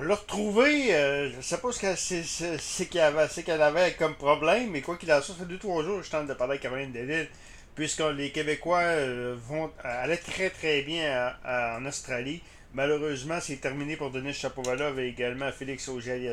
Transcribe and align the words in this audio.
On 0.00 0.04
l'a 0.04 0.14
retrouvé, 0.14 0.94
euh, 0.94 1.30
je 1.30 1.42
sais 1.42 1.58
pas 1.58 1.72
ce 1.72 2.84
qu'elle 2.84 3.02
avait, 3.02 3.42
qu'elle 3.42 3.60
avait 3.60 3.92
comme 3.92 4.14
problème, 4.14 4.70
mais 4.70 4.80
quoi 4.80 4.96
qu'il 4.96 5.12
en 5.12 5.20
soit, 5.20 5.34
ça 5.34 5.40
fait 5.40 5.46
deux 5.46 5.58
trois 5.58 5.82
jours 5.82 5.98
que 5.98 6.06
je 6.06 6.10
tente 6.10 6.26
de 6.26 6.32
parler 6.32 6.52
avec 6.52 6.62
Caroline 6.62 6.90
Delille, 6.90 7.28
puisque 7.74 8.00
les 8.16 8.30
Québécois 8.30 8.78
euh, 8.78 9.36
vont 9.46 9.70
aller 9.84 10.16
très 10.16 10.48
très 10.48 10.80
bien 10.80 11.34
en 11.44 11.84
Australie. 11.84 12.40
Malheureusement, 12.72 13.40
c'est 13.42 13.56
terminé 13.56 13.96
pour 13.96 14.10
Denis 14.10 14.32
Chapovalov 14.32 14.98
et 15.00 15.08
également 15.08 15.52
Félix 15.52 15.86
auger 15.88 16.32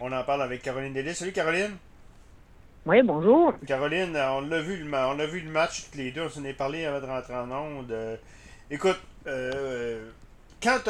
On 0.00 0.12
en 0.12 0.24
parle 0.24 0.42
avec 0.42 0.60
Caroline 0.60 0.92
Delille. 0.92 1.14
Salut 1.14 1.32
Caroline! 1.32 1.74
Oui, 2.84 3.02
bonjour. 3.02 3.54
Caroline, 3.66 4.14
on 4.18 4.42
l'a 4.42 4.60
vu, 4.60 4.86
on 4.92 5.18
a 5.18 5.26
vu 5.26 5.40
le 5.40 5.50
match 5.50 5.84
les 5.94 6.10
deux, 6.10 6.24
on 6.24 6.28
s'en 6.28 6.44
est 6.44 6.52
parlé 6.52 6.84
avant 6.84 7.00
de 7.00 7.06
rentrer 7.06 7.34
en 7.36 7.50
onde. 7.50 8.18
écoute, 8.70 9.00
euh, 9.26 10.10
quand, 10.62 10.80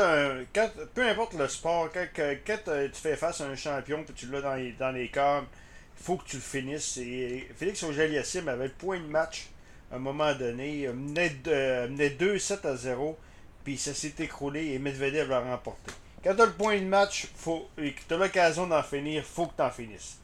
quand, 0.54 0.70
peu 0.94 1.08
importe 1.08 1.34
le 1.34 1.48
sport, 1.48 1.88
quand, 1.92 2.06
tu 2.14 3.00
fais 3.00 3.16
face 3.16 3.40
à 3.40 3.46
un 3.46 3.56
champion 3.56 4.04
que 4.04 4.12
tu 4.12 4.26
l'as 4.26 4.40
dans 4.40 4.54
les, 4.54 4.72
dans 4.72 4.90
les 4.90 5.04
il 5.04 6.04
faut 6.04 6.16
que 6.16 6.28
tu 6.28 6.36
le 6.36 6.42
finisses. 6.42 6.96
Et 6.98 7.48
Félix 7.56 7.82
auger 7.82 8.02
avait 8.02 8.66
le 8.66 8.72
point 8.72 8.98
de 8.98 9.06
match 9.06 9.48
à 9.92 9.96
un 9.96 9.98
moment 9.98 10.34
donné, 10.34 10.88
menait, 10.88 11.36
2-7 11.46 12.66
à 12.66 12.76
0, 12.76 13.18
puis 13.62 13.76
ça 13.76 13.92
s'est 13.94 14.14
écroulé 14.18 14.72
et 14.72 14.78
Medvedev 14.78 15.28
l'a 15.28 15.40
remporté. 15.40 15.92
Quand 16.24 16.34
tu 16.34 16.42
as 16.42 16.46
le 16.46 16.52
point 16.52 16.78
de 16.78 16.86
match 16.86 17.28
faut, 17.36 17.68
et 17.76 17.92
que 17.92 18.00
tu 18.06 18.14
as 18.14 18.16
l'occasion 18.16 18.66
d'en 18.66 18.82
finir, 18.82 19.24
faut 19.24 19.46
que 19.46 19.56
tu 19.56 19.62
en 19.62 19.70
finisses. 19.70 20.18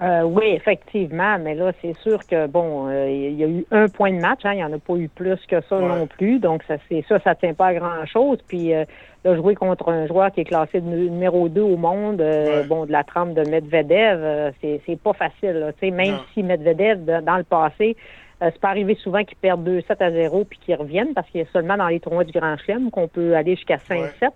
Euh, 0.00 0.22
oui, 0.22 0.44
effectivement, 0.54 1.38
mais 1.40 1.56
là, 1.56 1.72
c'est 1.82 1.96
sûr 1.98 2.24
que 2.24 2.46
bon, 2.46 2.86
euh, 2.88 3.10
il 3.10 3.34
y 3.34 3.42
a 3.42 3.48
eu 3.48 3.64
un 3.72 3.88
point 3.88 4.12
de 4.12 4.20
match, 4.20 4.40
hein, 4.44 4.52
il 4.52 4.58
n'y 4.58 4.64
en 4.64 4.72
a 4.72 4.78
pas 4.78 4.94
eu 4.94 5.08
plus 5.08 5.40
que 5.48 5.60
ça 5.62 5.80
non 5.80 6.06
plus, 6.06 6.38
donc 6.38 6.62
ça, 6.68 6.76
c'est 6.88 7.04
ça, 7.08 7.18
ça 7.18 7.34
tient 7.34 7.52
pas 7.52 7.68
à 7.68 7.74
grand 7.74 8.06
chose. 8.06 8.38
Puis 8.46 8.72
euh, 8.72 8.84
là, 9.24 9.34
jouer 9.34 9.56
contre 9.56 9.88
un 9.88 10.06
joueur 10.06 10.30
qui 10.30 10.42
est 10.42 10.44
classé 10.44 10.80
numéro 10.80 11.48
2 11.48 11.60
au 11.60 11.76
monde, 11.76 12.22
bon, 12.68 12.86
de 12.86 12.92
la 12.92 13.02
trempe 13.02 13.34
de 13.34 13.42
Medvedev, 13.50 14.52
c'est, 14.60 14.80
c'est 14.86 15.00
pas 15.00 15.14
facile. 15.14 15.54
Là, 15.54 15.72
même 15.90 16.18
si 16.32 16.44
Medvedev, 16.44 17.04
dans 17.24 17.36
le 17.36 17.44
passé, 17.44 17.96
c'est 18.40 18.60
pas 18.60 18.68
arrivé 18.68 18.94
souvent 19.02 19.24
qu'il 19.24 19.36
perde 19.36 19.68
2-7 19.68 19.96
à 19.98 20.10
0 20.10 20.44
puis 20.44 20.58
qu'il 20.58 20.74
revienne 20.76 21.12
parce 21.14 21.28
qu'il 21.28 21.40
y 21.40 21.44
a 21.44 21.46
seulement 21.52 21.76
dans 21.76 21.88
les 21.88 21.98
tournois 21.98 22.24
du 22.24 22.32
Grand 22.32 22.56
Chelem 22.56 22.90
qu'on 22.90 23.08
peut 23.08 23.34
aller 23.34 23.56
jusqu'à 23.56 23.76
5-7. 23.76 24.30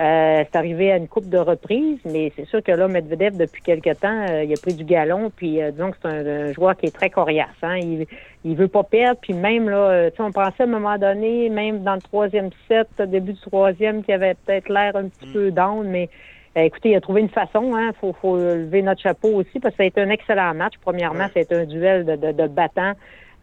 Euh, 0.00 0.42
c'est 0.44 0.56
arrivé 0.56 0.90
à 0.90 0.96
une 0.96 1.06
coupe 1.06 1.28
de 1.28 1.38
reprises, 1.38 2.00
mais 2.04 2.32
c'est 2.34 2.46
sûr 2.46 2.62
que 2.62 2.72
là, 2.72 2.88
Medvedev, 2.88 3.36
depuis 3.36 3.62
quelque 3.62 3.94
temps, 3.94 4.26
euh, 4.30 4.42
il 4.42 4.52
a 4.52 4.56
pris 4.56 4.74
du 4.74 4.84
galon, 4.84 5.30
puis 5.34 5.62
euh, 5.62 5.70
disons 5.70 5.90
que 5.90 5.96
c'est 6.02 6.08
un, 6.08 6.52
joueur 6.52 6.76
qui 6.76 6.86
est 6.86 6.94
très 6.94 7.10
coriace. 7.10 7.48
Hein? 7.62 7.76
Il, 7.76 8.06
il 8.44 8.56
veut 8.56 8.68
pas 8.68 8.84
perdre, 8.84 9.20
puis 9.20 9.34
même 9.34 9.68
là, 9.68 10.10
tu 10.10 10.16
sais, 10.16 10.22
on 10.22 10.32
pensait 10.32 10.62
à 10.62 10.66
un 10.66 10.70
moment 10.70 10.96
donné, 10.96 11.50
même 11.50 11.82
dans 11.82 11.94
le 11.94 12.00
troisième 12.00 12.50
set, 12.66 12.88
début 13.02 13.34
du 13.34 13.40
troisième, 13.40 14.02
qu'il 14.02 14.14
avait 14.14 14.34
peut-être 14.34 14.68
l'air 14.70 14.96
un 14.96 15.08
petit 15.08 15.28
mm. 15.28 15.32
peu 15.32 15.50
down, 15.50 15.86
mais 15.86 16.08
écoutez, 16.56 16.90
il 16.90 16.96
a 16.96 17.00
trouvé 17.00 17.20
une 17.20 17.28
façon, 17.28 17.74
hein, 17.76 17.92
faut, 18.00 18.14
faut 18.14 18.36
lever 18.36 18.82
notre 18.82 19.02
chapeau 19.02 19.28
aussi, 19.28 19.60
parce 19.60 19.74
que 19.74 19.78
ça 19.78 19.82
a 19.84 19.86
été 19.86 20.00
un 20.00 20.10
excellent 20.10 20.54
match. 20.54 20.74
Premièrement, 20.80 21.26
c'est 21.34 21.52
un 21.52 21.64
duel 21.64 22.06
de, 22.06 22.16
de, 22.16 22.32
de 22.32 22.48
battants. 22.48 22.94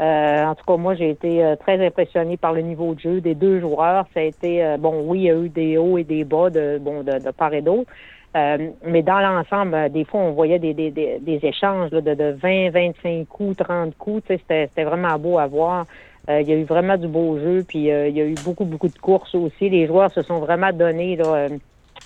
Euh, 0.01 0.45
en 0.45 0.55
tout 0.55 0.63
cas, 0.65 0.77
moi, 0.77 0.95
j'ai 0.95 1.09
été 1.09 1.43
euh, 1.43 1.55
très 1.57 1.85
impressionné 1.85 2.37
par 2.37 2.53
le 2.53 2.61
niveau 2.61 2.93
de 2.93 2.99
jeu 2.99 3.21
des 3.21 3.35
deux 3.35 3.59
joueurs. 3.59 4.05
Ça 4.13 4.21
a 4.21 4.23
été, 4.23 4.63
euh, 4.63 4.77
bon, 4.77 5.03
oui, 5.05 5.19
il 5.19 5.23
y 5.25 5.29
a 5.29 5.35
eu 5.35 5.49
des 5.49 5.77
hauts 5.77 5.97
et 5.97 6.05
des 6.05 6.23
bas 6.23 6.49
de, 6.49 6.79
bon, 6.79 7.03
de, 7.03 7.31
part 7.31 7.53
et 7.53 7.61
d'autre. 7.61 7.91
mais 8.33 9.01
dans 9.01 9.19
l'ensemble, 9.19 9.89
des 9.91 10.05
fois, 10.05 10.21
on 10.21 10.31
voyait 10.31 10.59
des, 10.59 10.73
des, 10.73 10.91
des, 10.91 11.39
échanges 11.43 11.89
de, 11.89 11.99
de 11.99 12.31
20, 12.41 12.69
25 12.69 13.27
coups, 13.27 13.57
30 13.57 13.97
coups. 13.97 14.23
C'était 14.27 14.83
vraiment 14.83 15.17
beau 15.19 15.37
à 15.37 15.47
voir. 15.47 15.85
il 16.29 16.47
y 16.47 16.53
a 16.53 16.55
eu 16.55 16.63
vraiment 16.63 16.95
du 16.95 17.07
beau 17.07 17.37
jeu, 17.37 17.65
puis 17.67 17.79
il 17.79 18.15
y 18.15 18.21
a 18.21 18.25
eu 18.25 18.35
beaucoup, 18.45 18.65
beaucoup 18.65 18.87
de 18.87 18.99
courses 18.99 19.35
aussi. 19.35 19.69
Les 19.69 19.85
joueurs 19.87 20.11
se 20.11 20.21
sont 20.21 20.39
vraiment 20.39 20.71
donnés 20.71 21.17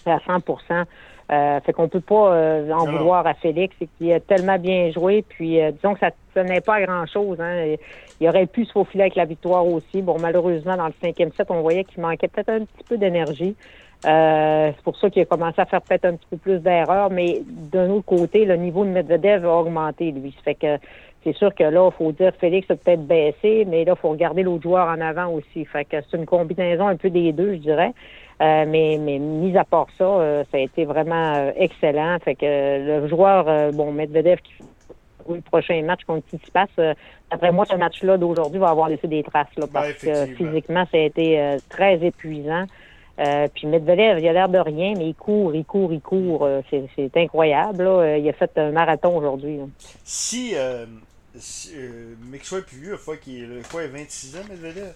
à 0.05 0.19
100 0.19 0.39
euh, 1.32 1.60
fait 1.62 1.74
qu'on 1.74 1.88
peut 1.88 2.02
pas 2.02 2.34
euh, 2.34 2.72
en 2.72 2.86
vouloir 2.86 3.26
à 3.26 3.34
Félix, 3.34 3.76
c'est 3.80 3.88
qu'il 3.98 4.12
a 4.12 4.20
tellement 4.20 4.58
bien 4.60 4.92
joué. 4.92 5.24
Puis 5.28 5.62
euh, 5.62 5.72
disons 5.72 5.94
que 5.94 6.00
ça 6.00 6.12
tenait 6.34 6.62
pas 6.62 6.76
à 6.76 6.86
grand 6.86 7.06
chose. 7.06 7.39
Hein. 7.39 7.76
Il 8.20 8.28
aurait 8.28 8.45
pu 8.45 8.66
se 8.66 8.72
faufiler 8.72 9.04
avec 9.04 9.16
la 9.16 9.26
victoire 9.26 9.66
aussi. 9.66 10.02
Bon, 10.02 10.17
malheureusement, 10.20 10.76
dans 10.76 10.88
le 10.88 10.94
cinquième 11.02 11.32
set, 11.32 11.48
on 11.50 11.62
voyait 11.62 11.83
qu'il 11.86 12.02
manquait 12.02 12.28
peut-être 12.28 12.50
un 12.50 12.60
petit 12.60 12.83
peu 12.88 12.98
d'énergie. 12.98 13.56
c'est 14.04 14.83
pour 14.83 14.98
ça 14.98 15.10
qu'il 15.10 15.22
a 15.22 15.26
commencé 15.26 15.62
à 15.62 15.66
faire 15.66 15.82
peut-être 15.82 16.06
un 16.06 16.16
petit 16.16 16.28
peu 16.30 16.38
plus 16.38 16.60
d'erreurs. 16.60 17.10
Mais 17.10 17.42
d'un 17.48 17.89
autre 17.89 18.06
côté, 18.06 18.45
le 18.45 18.58
niveau 18.58 18.83
de 18.83 18.89
Medvedev 18.89 19.45
a 19.45 19.56
augmenté, 19.58 20.12
lui. 20.12 20.36
Fait 20.44 20.56
que 20.56 20.78
c'est 21.23 21.36
sûr 21.36 21.56
que 21.56 21.64
là, 21.64 21.89
il 21.89 21.98
faut 21.98 22.12
dire 22.12 22.33
Félix 22.38 22.70
a 22.70 22.76
peut-être 22.76 23.06
baissé, 23.06 23.66
mais 23.66 23.86
là, 23.86 23.94
il 23.95 24.00
faut 24.00 24.10
regarder 24.10 24.44
l'autre 24.44 24.64
joueur 24.64 24.88
en 24.88 25.00
avant 25.00 25.28
aussi. 25.28 25.64
Fait 25.66 25.86
que 25.86 25.98
c'est 26.02 26.17
une 26.17 26.26
combinaison 26.26 26.88
un 26.88 26.98
peu 26.98 27.10
des 27.10 27.32
deux, 27.32 27.54
je 27.54 27.60
dirais. 27.60 27.94
Euh, 28.42 28.66
mais, 28.67 28.98
mais 28.99 29.20
mis 29.20 29.55
à 29.58 29.64
part 29.64 29.88
ça, 29.98 30.04
euh, 30.04 30.44
ça 30.52 30.58
a 30.58 30.61
été 30.61 30.86
vraiment 30.86 31.36
euh, 31.36 31.52
excellent. 31.55 32.17
Fait 32.23 32.36
que 32.36 32.45
le 33.02 33.08
joueur, 33.08 33.71
bon, 33.73 33.92
Medvedev 33.92 34.39
qui 34.42 34.54
le 35.30 35.39
prochain 35.39 35.82
match 35.83 36.02
contre 36.05 36.27
Tsitsipas, 36.27 36.66
après 37.32 37.54
moi, 37.54 37.66
ce 37.66 37.76
match-là 37.76 38.17
d'aujourd'hui 38.17 38.60
va 38.60 38.70
avoir 38.70 38.89
laissé 38.89 39.08
des 39.08 39.23
traces 39.23 39.48
là, 39.55 39.67
parce 39.71 39.94
que 39.94 40.26
physiquement, 40.26 40.86
ça 40.92 40.98
a 40.98 41.02
été 41.02 41.58
très 41.70 42.04
épuisant. 42.05 42.66
puis 43.16 43.67
Medvedev, 43.67 44.20
il 44.20 44.27
a 44.27 44.33
l'air 44.33 44.50
de 44.50 44.58
rien, 44.58 44.95
mais 44.98 45.08
il 45.08 45.15
court, 45.15 45.55
il 45.55 45.64
court, 45.64 45.94
il 45.94 46.02
court. 46.02 46.45
c'est 46.70 47.15
incroyable. 47.15 47.83
Là. 47.86 48.17
Il 48.17 48.27
a 48.27 48.33
fait 48.33 48.52
un 48.58 48.71
marathon 48.71 49.15
aujourd'hui. 49.15 49.60
Si, 50.04 50.55
si 51.36 51.73
mais 52.30 52.39
que 52.39 52.45
soit 52.45 52.65
plus 52.65 52.80
vieux, 52.80 52.98
fois 52.98 53.15
qu'il 53.15 53.44
est, 53.44 53.88
26 53.88 54.36
ans, 54.36 54.42
Medvedev? 54.50 54.94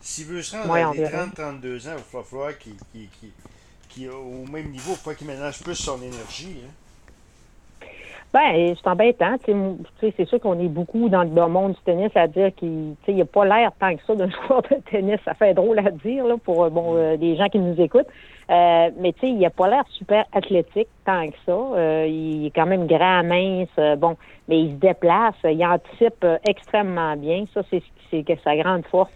S'il 0.00 0.26
veut 0.26 0.42
se 0.42 0.56
rendre 0.56 0.72
à 0.74 0.92
30-32 0.92 1.88
ans, 1.88 1.96
il 1.96 2.16
va 2.16 2.22
falloir 2.22 2.52
qu'il 2.58 2.74
au 4.04 4.50
même 4.50 4.70
niveau, 4.70 4.92
il 4.92 4.96
faut 4.96 5.10
qu'il 5.12 5.26
ménage 5.26 5.62
plus 5.62 5.74
son 5.74 6.00
énergie. 6.02 6.62
Hein. 6.64 6.70
Ben, 8.32 8.74
c'est 8.76 8.88
embêtant. 8.88 9.36
C'est 10.00 10.28
sûr 10.28 10.40
qu'on 10.40 10.60
est 10.60 10.68
beaucoup 10.68 11.08
dans 11.08 11.22
le 11.22 11.48
monde 11.48 11.72
du 11.72 11.80
tennis 11.84 12.10
à 12.14 12.26
dire 12.26 12.54
qu'il 12.54 12.96
n'a 13.08 13.24
pas 13.24 13.44
l'air 13.46 13.70
tant 13.80 13.96
que 13.96 14.02
ça 14.06 14.14
d'un 14.14 14.28
joueur 14.46 14.62
de 14.62 14.76
tennis. 14.90 15.18
Ça 15.24 15.34
fait 15.34 15.54
drôle 15.54 15.78
à 15.78 15.90
dire 15.90 16.26
là, 16.26 16.36
pour 16.36 16.68
bon, 16.70 16.92
mm. 16.92 16.96
euh, 16.96 17.16
des 17.16 17.36
gens 17.36 17.48
qui 17.48 17.58
nous 17.58 17.80
écoutent. 17.80 18.08
Euh, 18.50 18.90
mais 18.98 19.12
tu 19.14 19.20
sais, 19.20 19.28
il 19.28 19.38
n'a 19.38 19.50
pas 19.50 19.68
l'air 19.68 19.84
super 19.88 20.24
athlétique 20.32 20.88
tant 21.06 21.28
que 21.28 21.36
ça. 21.46 21.52
Euh, 21.52 22.06
il 22.06 22.46
est 22.46 22.50
quand 22.50 22.66
même 22.66 22.86
grand, 22.86 23.24
mince, 23.24 23.98
bon, 23.98 24.16
mais 24.48 24.60
il 24.60 24.72
se 24.72 24.76
déplace, 24.76 25.34
il 25.44 25.64
anticipe 25.64 26.26
extrêmement 26.46 27.16
bien. 27.16 27.46
Ça, 27.54 27.62
c'est 27.70 27.82
sa 28.44 28.56
grande 28.56 28.84
force. 28.86 29.12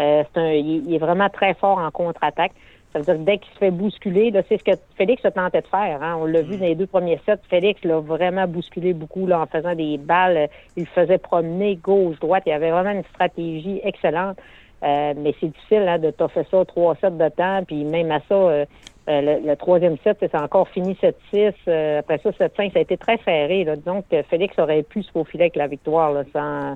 Euh, 0.00 0.24
un, 0.34 0.52
il, 0.52 0.92
est 0.92 0.98
vraiment 0.98 1.28
très 1.28 1.54
fort 1.54 1.78
en 1.78 1.90
contre-attaque. 1.90 2.52
Ça 2.92 3.00
veut 3.00 3.04
dire 3.04 3.14
que 3.14 3.20
dès 3.20 3.38
qu'il 3.38 3.52
se 3.54 3.58
fait 3.58 3.70
bousculer, 3.70 4.32
c'est 4.48 4.58
ce 4.58 4.64
que 4.64 4.72
Félix 4.96 5.24
a 5.24 5.30
tenté 5.30 5.60
de 5.60 5.66
faire. 5.66 6.02
Hein. 6.02 6.16
On 6.20 6.26
l'a 6.26 6.42
vu 6.42 6.54
mm. 6.56 6.58
dans 6.58 6.66
les 6.66 6.74
deux 6.74 6.86
premiers 6.86 7.20
sets. 7.26 7.38
Félix 7.48 7.82
l'a 7.84 7.98
vraiment 7.98 8.46
bousculé 8.46 8.92
beaucoup 8.92 9.26
là, 9.26 9.40
en 9.40 9.46
faisant 9.46 9.74
des 9.74 9.98
balles. 9.98 10.48
Il 10.76 10.86
faisait 10.86 11.18
promener 11.18 11.76
gauche, 11.76 12.18
droite. 12.20 12.44
Il 12.46 12.50
y 12.50 12.52
avait 12.52 12.70
vraiment 12.70 12.92
une 12.92 13.04
stratégie 13.04 13.80
excellente. 13.82 14.38
Euh, 14.82 15.14
mais 15.16 15.34
c'est 15.40 15.48
difficile 15.48 15.88
hein, 15.88 15.98
de 15.98 16.10
toffer 16.10 16.44
ça 16.50 16.64
trois 16.64 16.94
sets 16.96 17.10
de 17.10 17.28
temps. 17.30 17.62
Puis 17.66 17.84
même 17.84 18.12
à 18.12 18.20
ça, 18.28 18.34
euh, 18.34 18.64
le, 19.08 19.54
troisième 19.54 19.96
set, 20.04 20.18
c'est 20.20 20.34
encore 20.36 20.68
fini 20.68 20.96
7-6. 21.02 21.98
après 21.98 22.18
ça, 22.18 22.30
7-5, 22.30 22.72
ça 22.72 22.78
a 22.78 22.82
été 22.82 22.96
très 22.96 23.18
serré. 23.24 23.64
Là. 23.64 23.76
Donc, 23.76 24.04
Félix 24.30 24.58
aurait 24.58 24.82
pu 24.82 25.02
se 25.02 25.10
faufiler 25.10 25.44
avec 25.44 25.56
la 25.56 25.66
victoire 25.66 26.12
là, 26.12 26.22
sans 26.32 26.74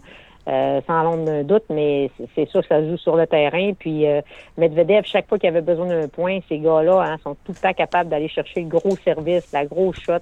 euh, 0.48 0.80
sans 0.86 1.02
l'ombre 1.02 1.24
d'un 1.26 1.42
doute, 1.42 1.64
mais 1.68 2.10
c'est 2.34 2.48
sûr 2.48 2.62
que 2.62 2.68
ça 2.68 2.82
joue 2.82 2.96
sur 2.96 3.16
le 3.16 3.26
terrain. 3.26 3.72
Puis 3.78 4.06
euh, 4.06 4.22
Medvedev, 4.56 5.02
chaque 5.04 5.28
fois 5.28 5.38
qu'il 5.38 5.48
avait 5.48 5.60
besoin 5.60 5.86
d'un 5.86 6.08
point, 6.08 6.38
ces 6.48 6.58
gars-là 6.58 7.02
hein, 7.02 7.16
sont 7.22 7.34
tout 7.44 7.52
le 7.52 7.60
temps 7.60 7.74
capables 7.74 8.08
d'aller 8.08 8.28
chercher 8.28 8.62
le 8.62 8.68
gros 8.68 8.96
service, 9.04 9.52
la 9.52 9.66
grosse 9.66 10.00
shot. 10.00 10.14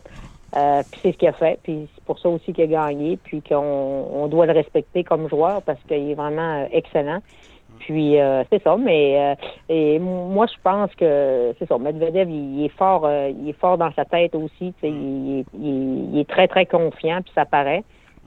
Euh, 0.56 0.82
puis 0.90 1.00
c'est 1.00 1.12
ce 1.12 1.16
qu'il 1.18 1.28
a 1.28 1.32
fait. 1.32 1.60
Puis 1.62 1.86
c'est 1.94 2.04
pour 2.04 2.18
ça 2.18 2.28
aussi 2.28 2.52
qu'il 2.52 2.64
a 2.64 2.88
gagné. 2.88 3.18
Puis 3.22 3.40
qu'on 3.40 4.26
doit 4.28 4.46
le 4.46 4.52
respecter 4.52 5.04
comme 5.04 5.28
joueur 5.28 5.62
parce 5.62 5.78
qu'il 5.86 6.10
est 6.10 6.14
vraiment 6.14 6.66
excellent. 6.72 7.20
Puis 7.78 8.16
c'est 8.50 8.62
ça, 8.62 8.74
mais 8.78 9.36
et 9.68 9.98
moi 9.98 10.46
je 10.46 10.58
pense 10.64 10.92
que 10.94 11.54
c'est 11.58 11.68
ça. 11.68 11.76
Medvedev, 11.76 12.30
il, 12.30 12.64
est 12.64 12.70
fort, 12.70 13.06
il 13.28 13.50
est 13.50 13.60
fort 13.60 13.76
dans 13.76 13.92
sa 13.92 14.06
tête 14.06 14.34
aussi. 14.34 14.72
Il, 14.82 15.44
il, 15.60 16.18
est 16.18 16.28
très 16.28 16.48
très 16.48 16.64
confiant, 16.64 17.20
puis 17.22 17.32
ça 17.34 17.44
paraît. 17.44 17.84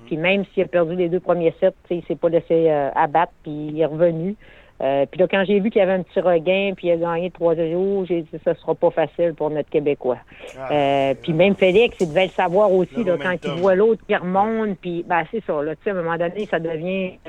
Puis 0.09 0.17
même 0.17 0.43
s'il 0.51 0.63
a 0.63 0.65
perdu 0.65 0.95
les 0.95 1.07
deux 1.07 1.19
premiers 1.19 1.53
sets, 1.59 1.75
il 1.91 2.03
s'est 2.05 2.15
pas 2.15 2.29
laissé 2.29 2.67
euh, 2.67 2.89
abattre, 2.95 3.31
puis 3.43 3.51
il 3.51 3.79
est 3.79 3.85
revenu. 3.85 4.35
Euh, 4.81 5.05
puis 5.05 5.19
là, 5.19 5.27
quand 5.29 5.43
j'ai 5.45 5.59
vu 5.59 5.69
qu'il 5.69 5.81
y 5.81 5.83
avait 5.83 5.93
un 5.93 6.01
petit 6.01 6.19
regain, 6.19 6.73
puis 6.75 6.87
il 6.87 6.93
a 6.93 6.95
gagné 6.95 7.29
trois 7.29 7.53
jours, 7.53 8.05
j'ai 8.07 8.23
dit 8.23 8.39
ça 8.43 8.55
sera 8.55 8.73
pas 8.73 8.89
facile 8.89 9.35
pour 9.35 9.51
notre 9.51 9.69
Québécois. 9.69 10.17
Ah, 10.57 10.71
euh, 10.71 11.13
puis 11.21 11.33
même 11.33 11.53
Félix, 11.53 11.95
il 11.99 12.09
devait 12.09 12.25
le 12.25 12.31
savoir 12.31 12.71
aussi 12.71 13.03
là, 13.03 13.17
quand 13.21 13.35
il 13.43 13.61
voit 13.61 13.75
l'autre 13.75 14.01
qui 14.07 14.15
remonte, 14.15 14.79
puis 14.79 15.05
ben 15.07 15.25
c'est 15.29 15.43
ça. 15.45 15.61
Là, 15.61 15.73
à 15.73 15.89
un 15.91 15.93
moment 15.93 16.17
donné, 16.17 16.47
ça 16.47 16.57
devient. 16.57 17.19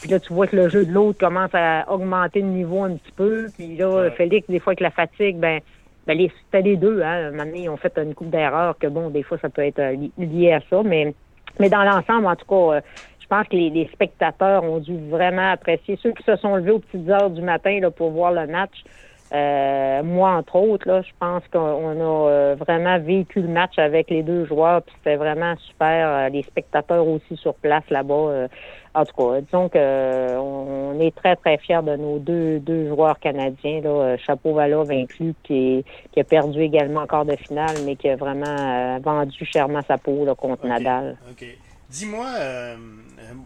puis 0.00 0.10
là, 0.10 0.20
tu 0.20 0.32
vois 0.32 0.46
que 0.46 0.54
le 0.54 0.68
jeu 0.68 0.84
de 0.86 0.92
l'autre 0.92 1.18
commence 1.18 1.50
à 1.54 1.90
augmenter 1.92 2.40
le 2.40 2.50
niveau 2.50 2.84
un 2.84 2.94
petit 2.94 3.12
peu. 3.16 3.48
Puis 3.58 3.74
là, 3.76 4.12
Félix, 4.12 4.48
des 4.48 4.60
fois 4.60 4.74
avec 4.74 4.80
la 4.80 4.90
fatigue, 4.92 5.38
ben 5.38 5.58
ben 6.06 6.16
c'était 6.44 6.62
les 6.62 6.76
deux. 6.76 7.02
Hein. 7.02 7.32
Maintenant, 7.32 7.58
ils 7.58 7.68
ont 7.68 7.76
fait 7.76 7.98
une 7.98 8.14
coupe 8.14 8.30
d'erreurs 8.30 8.78
que 8.78 8.86
bon, 8.86 9.10
des 9.10 9.24
fois, 9.24 9.38
ça 9.42 9.48
peut 9.48 9.64
être 9.64 9.82
lié 10.18 10.52
à 10.52 10.60
ça, 10.70 10.82
mais 10.84 11.14
mais 11.58 11.68
dans 11.68 11.82
l'ensemble, 11.82 12.26
en 12.26 12.36
tout 12.36 12.46
cas, 12.46 12.76
euh, 12.76 12.80
je 13.20 13.26
pense 13.26 13.46
que 13.48 13.56
les, 13.56 13.88
spectateurs 13.92 14.64
ont 14.64 14.78
dû 14.78 14.96
vraiment 15.08 15.52
apprécier. 15.52 15.98
Ceux 16.02 16.12
qui 16.12 16.22
se 16.24 16.36
sont 16.36 16.56
levés 16.56 16.72
aux 16.72 16.80
petites 16.80 17.08
heures 17.08 17.30
du 17.30 17.42
matin 17.42 17.78
là, 17.80 17.90
pour 17.90 18.10
voir 18.10 18.32
le 18.32 18.46
match, 18.46 18.84
Euh, 19.32 20.02
moi, 20.02 20.32
entre 20.32 20.56
autres, 20.56 20.88
là, 20.88 21.02
je 21.02 21.12
pense 21.20 21.42
qu'on 21.52 21.60
a 22.00 22.30
euh, 22.30 22.56
vraiment 22.58 22.98
vécu 22.98 23.40
le 23.40 23.48
match 23.48 23.78
avec 23.78 24.10
les 24.10 24.22
deux 24.24 24.44
joueurs, 24.44 24.82
puis 24.82 24.94
c'était 24.98 25.16
vraiment 25.16 25.54
super. 25.68 26.08
Euh, 26.08 26.28
les 26.30 26.42
spectateurs 26.42 27.06
aussi 27.06 27.36
sur 27.36 27.54
place 27.54 27.84
là-bas. 27.90 28.48
en 28.94 29.04
tout 29.04 29.16
cas, 29.16 29.40
disons 29.40 29.68
que 29.68 30.36
on 30.36 30.98
est 30.98 31.14
très, 31.14 31.36
très 31.36 31.58
fiers 31.58 31.82
de 31.82 31.94
nos 31.94 32.18
deux, 32.18 32.58
deux 32.58 32.88
joueurs 32.88 33.20
canadiens, 33.20 33.80
là, 33.82 34.16
Chapeau 34.16 34.54
Vala 34.54 34.82
vaincu, 34.82 35.34
qui, 35.44 35.84
qui 36.12 36.20
a 36.20 36.24
perdu 36.24 36.60
également 36.62 37.02
encore 37.02 37.24
de 37.24 37.36
finale, 37.36 37.76
mais 37.84 37.94
qui 37.94 38.08
a 38.08 38.16
vraiment 38.16 38.98
vendu 38.98 39.44
chèrement 39.44 39.82
sa 39.86 39.96
peau 39.96 40.24
là, 40.24 40.34
contre 40.34 40.66
Nadal. 40.66 41.16
OK. 41.30 41.44
Dis-moi, 41.88 42.26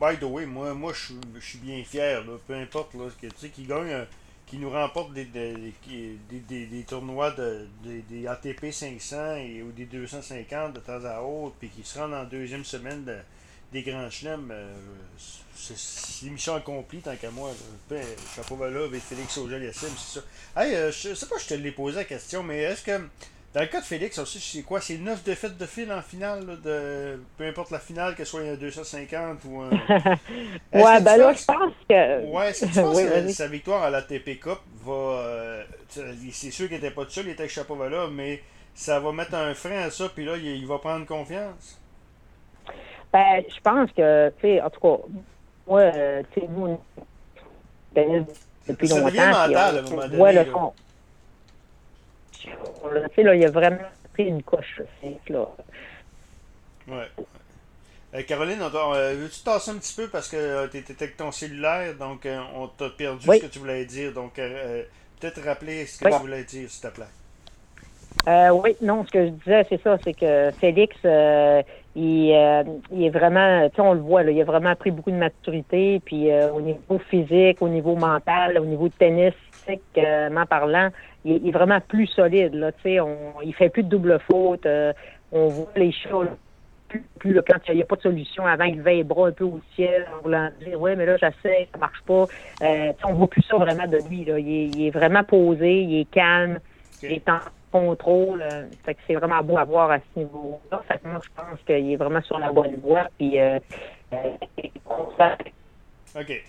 by 0.00 0.16
the 0.18 0.24
way, 0.24 0.46
moi, 0.46 0.72
moi 0.74 0.92
je 0.94 1.40
suis 1.40 1.58
bien 1.58 1.82
fier, 1.84 2.22
là, 2.24 2.32
peu 2.46 2.54
importe, 2.54 2.94
là, 2.94 3.04
que, 3.20 3.26
tu 3.26 3.32
sais, 3.36 3.48
qui 3.48 3.64
gagne 3.64 4.06
qui 4.46 4.58
nous 4.58 4.70
remporte 4.70 5.12
des, 5.12 5.24
des, 5.24 5.72
des, 6.30 6.84
tournois 6.86 7.30
de, 7.30 7.66
des, 7.82 8.26
ATP 8.26 8.70
500 8.70 9.36
et, 9.36 9.62
ou 9.62 9.72
des 9.72 9.86
250 9.86 10.74
de 10.74 10.80
temps 10.80 11.04
à 11.04 11.20
autre, 11.20 11.56
puis 11.58 11.68
qui 11.68 11.82
se 11.82 11.98
rendent 11.98 12.14
en 12.14 12.24
deuxième 12.24 12.64
semaine 12.64 13.04
des 13.72 13.82
grands 13.82 14.08
chelems, 14.10 14.50
euh, 14.52 14.76
c'est 15.56 16.26
mission 16.26 16.54
accomplie 16.54 17.00
tant 17.00 17.16
qu'à 17.16 17.30
moi. 17.30 17.50
Chapeau 18.36 18.56
là 18.68 18.84
avec 18.84 19.02
Félix 19.02 19.36
auger 19.38 19.70
c'est 19.72 19.88
ça. 19.88 20.20
Hey, 20.56 20.74
euh, 20.74 20.92
je 20.92 21.14
sais 21.14 21.26
pas 21.26 21.36
je 21.38 21.46
te 21.46 21.54
l'ai 21.54 21.72
posé 21.72 21.96
la 21.96 22.04
question, 22.04 22.42
mais 22.42 22.58
est-ce 22.58 22.82
que 22.82 23.00
dans 23.54 23.60
le 23.60 23.68
cas 23.68 23.80
de 23.80 23.84
Félix 23.84 24.18
aussi, 24.18 24.40
c'est 24.40 24.62
quoi? 24.62 24.80
C'est 24.80 24.98
9 24.98 25.22
défaites 25.22 25.56
de 25.56 25.64
fil 25.64 25.92
en 25.92 26.02
finale, 26.02 26.60
de 26.64 27.20
peu 27.38 27.46
importe 27.46 27.70
la 27.70 27.78
finale, 27.78 28.16
que 28.16 28.24
ce 28.24 28.32
soit 28.32 28.40
un 28.40 28.54
250 28.54 29.38
ou 29.48 29.60
un. 29.60 29.70
ouais, 30.72 31.00
ben 31.00 31.16
là, 31.16 31.32
je 31.32 31.44
pense 31.44 31.72
que. 31.88 32.32
Ouais, 32.32 32.50
est-ce 32.50 32.66
que 32.66 32.72
tu 32.72 32.80
penses 32.80 33.00
que 33.00 33.28
sa 33.28 33.46
victoire 33.46 33.84
à 33.84 33.90
la 33.90 34.02
TP 34.02 34.40
Cup 34.40 34.58
va. 34.84 34.92
Euh, 34.92 35.62
c'est 35.88 36.50
sûr 36.50 36.66
qu'il 36.66 36.78
n'était 36.78 36.90
pas 36.90 37.04
tout 37.04 37.12
seul, 37.12 37.26
il 37.26 37.30
était 37.30 37.42
avec 37.42 37.52
Chapovalov, 37.52 38.10
mais 38.12 38.42
ça 38.74 38.98
va 38.98 39.12
mettre 39.12 39.36
un 39.36 39.54
frein 39.54 39.82
à 39.82 39.90
ça, 39.90 40.08
puis 40.12 40.24
là, 40.24 40.36
il, 40.36 40.66
va 40.66 40.78
prendre 40.78 41.06
confiance? 41.06 41.80
Ben, 43.12 43.44
je 43.48 43.60
pense 43.62 43.88
que, 43.92 44.30
tu 44.30 44.48
sais, 44.48 44.60
en 44.60 44.70
tout 44.70 44.80
cas, 44.80 45.04
moi, 45.68 45.80
euh, 45.80 46.22
tu 46.32 46.40
sais, 46.40 46.48
nous, 46.48 46.80
depuis 48.66 48.88
longtemps. 48.88 49.04
Devient 49.04 49.30
mental, 49.30 49.56
à 49.56 49.68
un 49.68 49.82
moment 49.82 50.02
donné. 50.08 50.16
Ouais, 50.16 50.32
le 50.32 50.44
fond 50.46 50.72
là, 53.22 53.34
il 53.34 53.44
a 53.44 53.50
vraiment 53.50 53.78
pris 54.12 54.24
une 54.24 54.42
coche. 54.42 54.80
Là. 55.28 55.48
Ouais. 56.88 57.08
Euh, 58.14 58.22
Caroline, 58.22 58.60
euh, 58.62 59.14
veux-tu 59.16 59.40
tasser 59.42 59.72
un 59.72 59.78
petit 59.78 59.94
peu 59.94 60.08
parce 60.08 60.28
que 60.28 60.36
euh, 60.36 60.68
tu 60.68 60.78
étais 60.78 60.94
avec 61.02 61.16
ton 61.16 61.32
cellulaire, 61.32 61.94
donc 61.94 62.28
on 62.56 62.68
t'a 62.68 62.88
perdu 62.90 63.26
ce 63.26 63.40
que 63.40 63.46
tu 63.46 63.58
voulais 63.58 63.84
dire. 63.84 64.12
Donc, 64.12 64.34
peut-être 64.34 65.42
rappeler 65.44 65.86
ce 65.86 65.98
que 65.98 66.08
tu 66.08 66.20
voulais 66.20 66.44
dire, 66.44 66.70
s'il 66.70 66.88
te 66.88 66.94
plaît. 66.94 68.50
oui, 68.50 68.76
non, 68.82 69.04
ce 69.04 69.10
que 69.10 69.26
je 69.26 69.30
disais, 69.30 69.66
c'est 69.68 69.82
ça, 69.82 69.98
c'est 70.04 70.14
que 70.14 70.50
Félix, 70.60 70.96
il, 71.96 72.30
est 72.30 73.10
vraiment, 73.10 73.68
tu 73.68 73.76
sais, 73.76 73.82
on 73.82 73.94
le 73.94 74.00
voit, 74.00 74.22
là, 74.22 74.30
il 74.30 74.40
a 74.40 74.44
vraiment 74.44 74.76
pris 74.76 74.92
beaucoup 74.92 75.10
de 75.10 75.16
maturité, 75.16 76.00
puis 76.04 76.28
au 76.32 76.60
niveau 76.60 77.00
physique, 77.10 77.60
au 77.60 77.68
niveau 77.68 77.96
mental, 77.96 78.58
au 78.58 78.64
niveau 78.64 78.88
de 78.88 78.94
tennis, 78.94 79.34
physiquement 79.66 80.46
parlant, 80.46 80.90
il, 81.24 81.48
est 81.48 81.52
vraiment 81.52 81.80
plus 81.80 82.06
solide. 82.06 82.54
Là, 82.54 82.70
on, 83.02 83.40
il 83.42 83.54
fait 83.54 83.70
plus 83.70 83.82
de 83.82 83.88
double 83.88 84.18
faute. 84.20 84.66
Euh, 84.66 84.92
on 85.32 85.48
voit 85.48 85.72
les 85.76 85.92
choses 85.92 86.28
plus, 87.18 87.40
quand 87.46 87.58
il 87.68 87.76
n'y 87.76 87.82
a 87.82 87.86
pas 87.86 87.96
de 87.96 88.02
solution 88.02 88.46
avant 88.46 88.64
il 88.64 88.78
levait 88.78 88.96
les 88.96 89.04
bras 89.04 89.28
un 89.28 89.32
peu 89.32 89.44
au 89.44 89.60
ciel 89.74 90.06
en 90.16 90.22
voulant 90.22 90.50
dire 90.60 90.80
ouais 90.80 90.94
mais 90.96 91.06
là 91.06 91.16
j'essaie 91.16 91.68
ça 91.72 91.78
marche 91.78 92.02
pas 92.02 92.26
euh, 92.62 92.92
on 93.04 93.14
voit 93.14 93.28
plus 93.28 93.42
ça 93.42 93.56
vraiment 93.56 93.86
de 93.86 93.98
lui 94.08 94.24
là. 94.24 94.38
Il, 94.38 94.86
est, 94.86 94.90
vraiment 94.90 95.24
posé 95.24 95.82
il 95.82 96.00
est 96.00 96.10
calme 96.10 96.60
il 97.02 97.12
est 97.12 97.28
en 97.28 97.40
contrôle 97.72 98.42
euh, 98.42 98.66
fait 98.84 98.94
que 98.94 99.00
c'est 99.06 99.14
vraiment 99.14 99.42
beau 99.42 99.58
à 99.58 99.64
voir 99.64 99.90
à 99.90 99.98
ce 99.98 100.20
niveau 100.20 100.60
là 100.70 100.82
fait 100.86 101.02
moi 101.04 101.20
je 101.22 101.30
pense 101.34 101.58
qu'il 101.66 101.92
est 101.92 101.96
vraiment 101.96 102.22
sur 102.22 102.38
la 102.38 102.52
bonne 102.52 102.76
voie 102.76 103.08
puis 103.18 103.40
euh, 103.40 103.58
OK. 106.16 106.44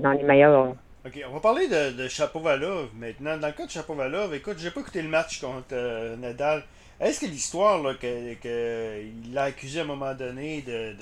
dans 0.00 0.12
les 0.12 0.22
meilleurs 0.22 0.74
OK, 1.06 1.20
on 1.28 1.32
va 1.32 1.40
parler 1.40 1.68
de, 1.68 1.90
de 1.90 2.08
Chapovalov 2.08 2.88
maintenant. 2.94 3.36
Dans 3.36 3.48
le 3.48 3.52
cas 3.52 3.66
de 3.66 3.70
Chapovalov, 3.70 4.32
écoute, 4.32 4.56
j'ai 4.58 4.70
pas 4.70 4.80
écouté 4.80 5.02
le 5.02 5.08
match 5.10 5.38
contre 5.38 5.66
euh, 5.72 6.16
Nadal. 6.16 6.64
Est-ce 6.98 7.20
que 7.20 7.26
l'histoire 7.26 7.82
qu'il 7.98 8.38
que, 8.40 9.02
l'a 9.30 9.42
accusé 9.42 9.80
à 9.80 9.82
un 9.82 9.86
moment 9.86 10.14
donné 10.14 10.62
de, 10.62 10.94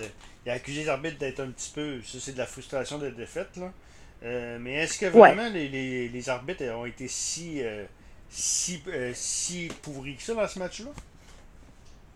il 0.45 0.51
a 0.51 0.55
accusé 0.55 0.83
les 0.83 0.89
arbitres 0.89 1.19
d'être 1.19 1.39
un 1.39 1.51
petit 1.53 1.71
peu. 1.73 2.01
Ça, 2.03 2.19
c'est 2.21 2.33
de 2.33 2.39
la 2.39 2.47
frustration 2.47 2.99
de 2.99 3.11
défaite, 3.11 3.57
là. 3.57 3.73
Euh, 4.25 4.59
mais 4.61 4.75
est-ce 4.75 4.99
que 4.99 5.07
vraiment 5.07 5.49
les, 5.49 5.69
les, 5.69 6.09
les, 6.09 6.29
arbitres 6.29 6.65
ont 6.65 6.87
été 6.87 7.07
si, 7.07 7.63
euh, 7.63 7.85
si, 8.29 8.83
si 9.15 9.69
pourris 9.83 10.17
que 10.17 10.23
ça 10.23 10.35
dans 10.35 10.49
ce 10.49 10.59
match-là? 10.59 10.91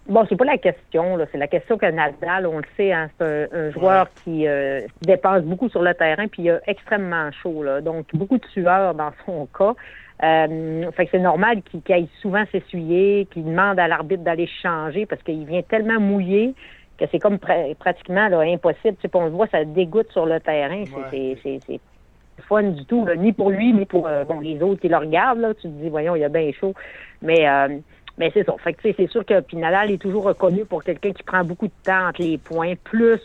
Bon, 0.08 0.24
c'est 0.28 0.36
pas 0.36 0.44
la 0.44 0.58
question. 0.58 1.18
C'est 1.32 1.38
la 1.38 1.48
question 1.48 1.78
que 1.78 1.86
Nadal, 1.86 2.46
on 2.46 2.58
le 2.58 2.64
sait, 2.76 2.92
hein, 2.92 3.08
c'est 3.18 3.48
un, 3.52 3.70
joueur 3.72 4.08
qui 4.22 4.46
euh, 4.46 4.82
dépense 5.02 5.42
beaucoup 5.42 5.68
sur 5.68 5.82
le 5.82 5.94
terrain, 5.94 6.28
puis 6.28 6.44
il 6.44 6.50
a 6.50 6.60
extrêmement 6.66 7.30
chaud. 7.42 7.62
Là, 7.64 7.80
donc, 7.80 8.06
beaucoup 8.14 8.38
de 8.38 8.46
sueur 8.46 8.94
dans 8.94 9.10
son 9.26 9.46
cas. 9.46 9.74
Euh, 10.22 10.90
fait 10.92 11.06
que 11.06 11.10
c'est 11.10 11.18
normal 11.18 11.60
qu'il 11.62 11.82
aille 11.92 12.08
souvent 12.22 12.44
s'essuyer, 12.50 13.26
qu'il 13.32 13.44
demande 13.44 13.78
à 13.78 13.88
l'arbitre 13.88 14.22
d'aller 14.22 14.48
changer 14.62 15.04
parce 15.04 15.22
qu'il 15.22 15.44
vient 15.44 15.60
tellement 15.60 16.00
mouillé 16.00 16.54
que 16.98 17.04
c'est 17.12 17.18
comme 17.18 17.38
pratiquement 17.38 18.28
là, 18.28 18.40
impossible. 18.40 18.96
Tu 18.96 19.08
sais, 19.08 19.10
on 19.12 19.26
le 19.26 19.30
voit, 19.30 19.46
ça 19.48 19.64
dégoûte 19.64 20.10
sur 20.12 20.24
le 20.24 20.40
terrain. 20.40 20.84
C'est 21.10 21.80
fun 22.48 22.62
du 22.62 22.84
tout, 22.84 23.06
ni 23.18 23.32
pour 23.32 23.50
lui, 23.50 23.72
ni 23.72 23.84
pour 23.86 24.06
euh, 24.06 24.24
bon, 24.24 24.40
les 24.40 24.62
autres 24.62 24.80
qui 24.80 24.88
le 24.88 24.96
regardent. 24.96 25.40
Là. 25.40 25.54
Tu 25.54 25.62
te 25.62 25.68
dis, 25.68 25.88
voyons, 25.88 26.16
il 26.16 26.24
a 26.24 26.28
bien 26.28 26.50
chaud. 26.52 26.74
Mais 27.22 27.48
euh, 27.48 27.78
mais 28.18 28.30
c'est 28.32 28.44
ça. 28.44 28.54
Fait 28.62 28.72
que 28.72 28.80
c'est 28.82 29.10
sûr 29.10 29.24
que 29.24 29.40
Pinalal 29.40 29.90
est 29.90 29.98
toujours 29.98 30.24
reconnu 30.24 30.64
pour 30.64 30.82
quelqu'un 30.82 31.12
qui 31.12 31.22
prend 31.22 31.44
beaucoup 31.44 31.66
de 31.66 31.82
temps 31.84 32.08
entre 32.08 32.22
les 32.22 32.38
points, 32.38 32.74
plus 32.82 33.20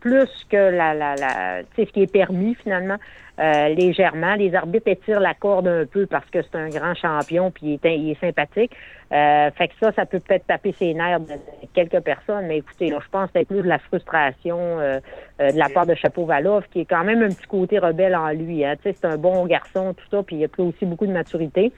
plus 0.00 0.28
que 0.50 0.56
la, 0.56 0.92
la, 0.92 1.14
la 1.14 1.62
ce 1.76 1.82
qui 1.82 2.02
est 2.02 2.12
permis 2.12 2.54
finalement 2.56 2.98
euh, 3.40 3.68
légèrement. 3.70 4.34
Les 4.34 4.54
arbitres 4.54 4.88
étirent 4.88 5.18
la 5.18 5.32
corde 5.32 5.66
un 5.66 5.86
peu 5.86 6.04
parce 6.04 6.28
que 6.28 6.42
c'est 6.42 6.56
un 6.56 6.68
grand 6.68 6.94
champion 6.94 7.50
puis 7.50 7.80
il 7.82 7.88
est, 7.88 7.98
il 7.98 8.10
est 8.10 8.20
sympathique. 8.20 8.70
Euh, 9.12 9.50
fait 9.52 9.68
que 9.68 9.74
ça, 9.80 9.92
ça 9.92 10.04
peut 10.04 10.20
peut-être 10.20 10.46
taper 10.46 10.72
ses 10.72 10.92
nerfs 10.92 11.20
de 11.20 11.34
quelques 11.72 12.00
personnes, 12.00 12.46
mais 12.46 12.58
écoutez, 12.58 12.90
là, 12.90 12.98
je 13.02 13.08
pense 13.08 13.30
que 13.30 13.38
c'est 13.38 13.44
plus 13.46 13.62
de 13.62 13.68
la 13.68 13.78
frustration 13.78 14.58
euh, 14.58 15.00
euh, 15.40 15.50
de 15.50 15.58
la 15.58 15.70
part 15.70 15.86
de 15.86 15.94
Chapeau 15.94 16.26
Valov, 16.26 16.64
qui 16.70 16.80
est 16.80 16.84
quand 16.84 17.04
même 17.04 17.22
un 17.22 17.28
petit 17.28 17.46
côté 17.46 17.78
rebelle 17.78 18.14
en 18.14 18.28
lui. 18.28 18.62
Hein. 18.62 18.74
C'est 18.82 19.04
un 19.06 19.16
bon 19.16 19.46
garçon, 19.46 19.94
tout 19.94 20.04
ça, 20.10 20.22
puis 20.22 20.36
il 20.36 20.44
a 20.44 20.48
pris 20.48 20.62
aussi 20.62 20.84
beaucoup 20.84 21.06
de 21.06 21.12
maturité. 21.12 21.72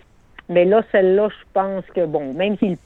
Mais 0.48 0.64
là, 0.64 0.82
celle-là, 0.92 1.28
je 1.28 1.44
pense 1.52 1.84
que, 1.86 2.06
bon, 2.06 2.32
même 2.32 2.56
s'il 2.58 2.76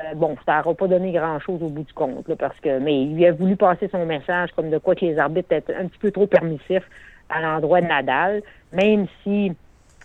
euh, 0.00 0.14
bon, 0.14 0.36
ça 0.44 0.58
n'aura 0.58 0.74
pas 0.74 0.88
donné 0.88 1.12
grand-chose 1.12 1.62
au 1.62 1.68
bout 1.68 1.82
du 1.82 1.92
compte, 1.94 2.32
parce 2.34 2.58
que, 2.60 2.78
mais 2.78 3.02
il 3.02 3.24
a 3.24 3.32
voulu 3.32 3.56
passer 3.56 3.88
son 3.88 4.04
message 4.04 4.50
comme 4.54 4.68
de 4.68 4.78
quoi 4.78 4.94
que 4.94 5.04
les 5.04 5.18
arbitres 5.18 5.52
étaient 5.52 5.74
un 5.74 5.86
petit 5.86 5.98
peu 5.98 6.10
trop 6.10 6.26
permissifs 6.26 6.88
à 7.30 7.40
l'endroit 7.40 7.80
de 7.80 7.86
Nadal, 7.86 8.42
même 8.72 9.06
si 9.22 9.52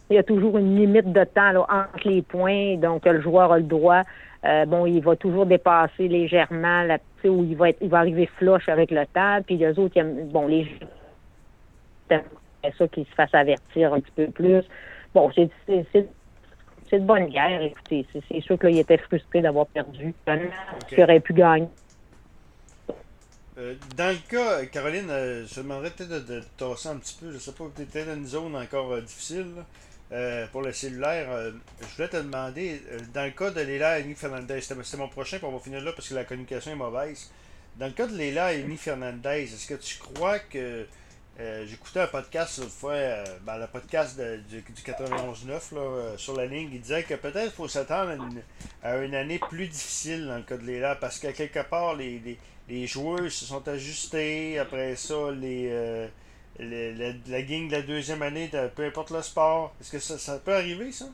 il 0.10 0.15
y 0.15 0.17
a 0.17 0.24
toujours 0.24 0.57
une 0.57 0.77
limite 0.77 1.12
de 1.12 1.24
temps 1.25 1.51
là, 1.51 1.65
entre 1.69 2.07
les 2.07 2.21
points, 2.21 2.77
donc 2.77 3.05
le 3.05 3.21
joueur 3.21 3.51
a 3.51 3.57
le 3.57 3.63
droit. 3.63 4.03
Euh, 4.45 4.65
bon, 4.65 4.86
il 4.86 5.01
va 5.01 5.15
toujours 5.15 5.45
dépasser 5.45 6.07
légèrement 6.07 6.83
là, 6.83 6.98
où 7.25 7.43
il 7.43 7.55
va 7.55 7.69
être, 7.69 7.77
il 7.81 7.89
va 7.89 8.00
arriver 8.00 8.29
flush 8.38 8.69
avec 8.69 8.91
le 8.91 9.05
temps, 9.07 9.39
puis 9.45 9.57
les 9.57 9.77
autres, 9.77 10.01
bon, 10.31 10.48
les 10.48 10.67
c'est 12.10 12.75
ça 12.77 12.88
qu'il 12.88 13.05
se 13.05 13.13
fasse 13.13 13.33
avertir 13.33 13.93
un 13.93 14.00
petit 14.00 14.12
peu 14.15 14.27
plus. 14.27 14.63
Bon, 15.13 15.31
c'est 15.36 15.50
c'est 16.91 17.00
de 17.00 17.05
bonne 17.05 17.27
guerre. 17.29 17.62
Écoutez, 17.63 18.05
c'est 18.13 18.41
sûr 18.41 18.60
qu'il 18.60 18.77
était 18.77 18.98
frustré 18.98 19.41
d'avoir 19.41 19.65
perdu. 19.67 20.13
Il 20.27 21.03
aurait 21.03 21.19
pu 21.21 21.33
gagner. 21.33 21.67
Euh, 23.57 23.75
dans 23.98 24.10
le 24.10 24.29
cas, 24.29 24.65
Caroline, 24.65 25.10
euh, 25.10 25.45
je 25.45 25.62
demanderais 25.62 25.91
peut-être 25.91 26.25
de, 26.25 26.36
de, 26.36 26.43
tasser 26.57 26.89
un 26.89 26.98
petit 26.98 27.17
peu. 27.19 27.29
Je 27.29 27.36
ne 27.36 27.39
sais 27.39 27.51
pas, 27.51 27.65
tu 27.75 27.81
étais 27.81 28.05
dans 28.05 28.15
une 28.15 28.25
zone 28.25 28.55
encore 28.55 28.91
euh, 28.93 29.01
difficile 29.01 29.48
pour 30.51 30.62
le 30.62 30.74
cellulaire. 30.74 31.53
je 31.79 31.95
voulais 31.95 32.10
te 32.10 32.17
demander, 32.17 32.81
dans 33.13 33.24
le 33.24 33.31
cas 33.31 33.50
de 33.50 33.62
Léla 33.62 33.98
et 33.98 34.13
Fernandez, 34.13 34.60
c'était 34.60 34.98
mon 34.98 35.07
prochain, 35.07 35.39
pour 35.39 35.48
on 35.48 35.53
va 35.53 35.60
finir 35.60 35.81
là 35.81 35.93
parce 35.93 36.10
que 36.10 36.15
la 36.15 36.25
communication 36.25 36.74
est 36.74 36.75
mauvaise. 36.75 37.31
Dans 37.77 37.86
le 37.86 37.93
cas 37.93 38.07
de 38.07 38.17
Léla 38.17 38.53
et 38.53 38.62
Fernandez, 38.75 39.43
est-ce 39.43 39.67
que 39.69 39.75
tu 39.75 40.00
crois 40.00 40.39
que 40.39 40.86
euh, 41.41 41.65
j'écoutais 41.65 42.01
un 42.01 42.07
podcast 42.07 42.60
l'autre 42.60 42.71
fois, 42.71 42.91
euh, 42.91 43.24
ben, 43.43 43.57
le 43.57 43.65
podcast 43.65 44.21
du, 44.48 44.62
91.9 44.62 45.60
euh, 45.74 46.15
sur 46.15 46.38
la 46.38 46.45
ligne. 46.45 46.69
Il 46.71 46.81
disait 46.81 47.01
que 47.01 47.15
peut-être 47.15 47.45
il 47.45 47.51
faut 47.51 47.67
s'attendre 47.67 48.12
à, 48.83 48.98
une, 48.98 49.15
année 49.15 49.39
plus 49.39 49.67
difficile 49.67 50.27
dans 50.27 50.36
le 50.36 50.43
cas 50.43 50.57
de 50.57 50.63
Léla 50.63 50.95
parce 50.95 51.17
que 51.17 51.29
quelque 51.29 51.67
part, 51.67 51.95
les, 51.95 52.38
les, 52.69 52.86
joueurs 52.86 53.31
se 53.31 53.45
sont 53.45 53.67
ajustés. 53.67 54.60
Après 54.60 54.95
ça, 54.95 55.31
les, 55.31 56.07
la, 56.60 57.41
gang 57.41 57.67
de 57.67 57.71
la 57.71 57.81
deuxième 57.81 58.21
année, 58.21 58.48
de, 58.50 58.67
peu 58.67 58.86
importe 58.86 59.10
le 59.10 59.24
sport. 59.24 59.74
Est-ce 59.81 59.91
que 59.91 60.00
ça, 60.00 60.38
peut 60.38 60.53
arriver, 60.53 60.91
ça? 60.91 61.05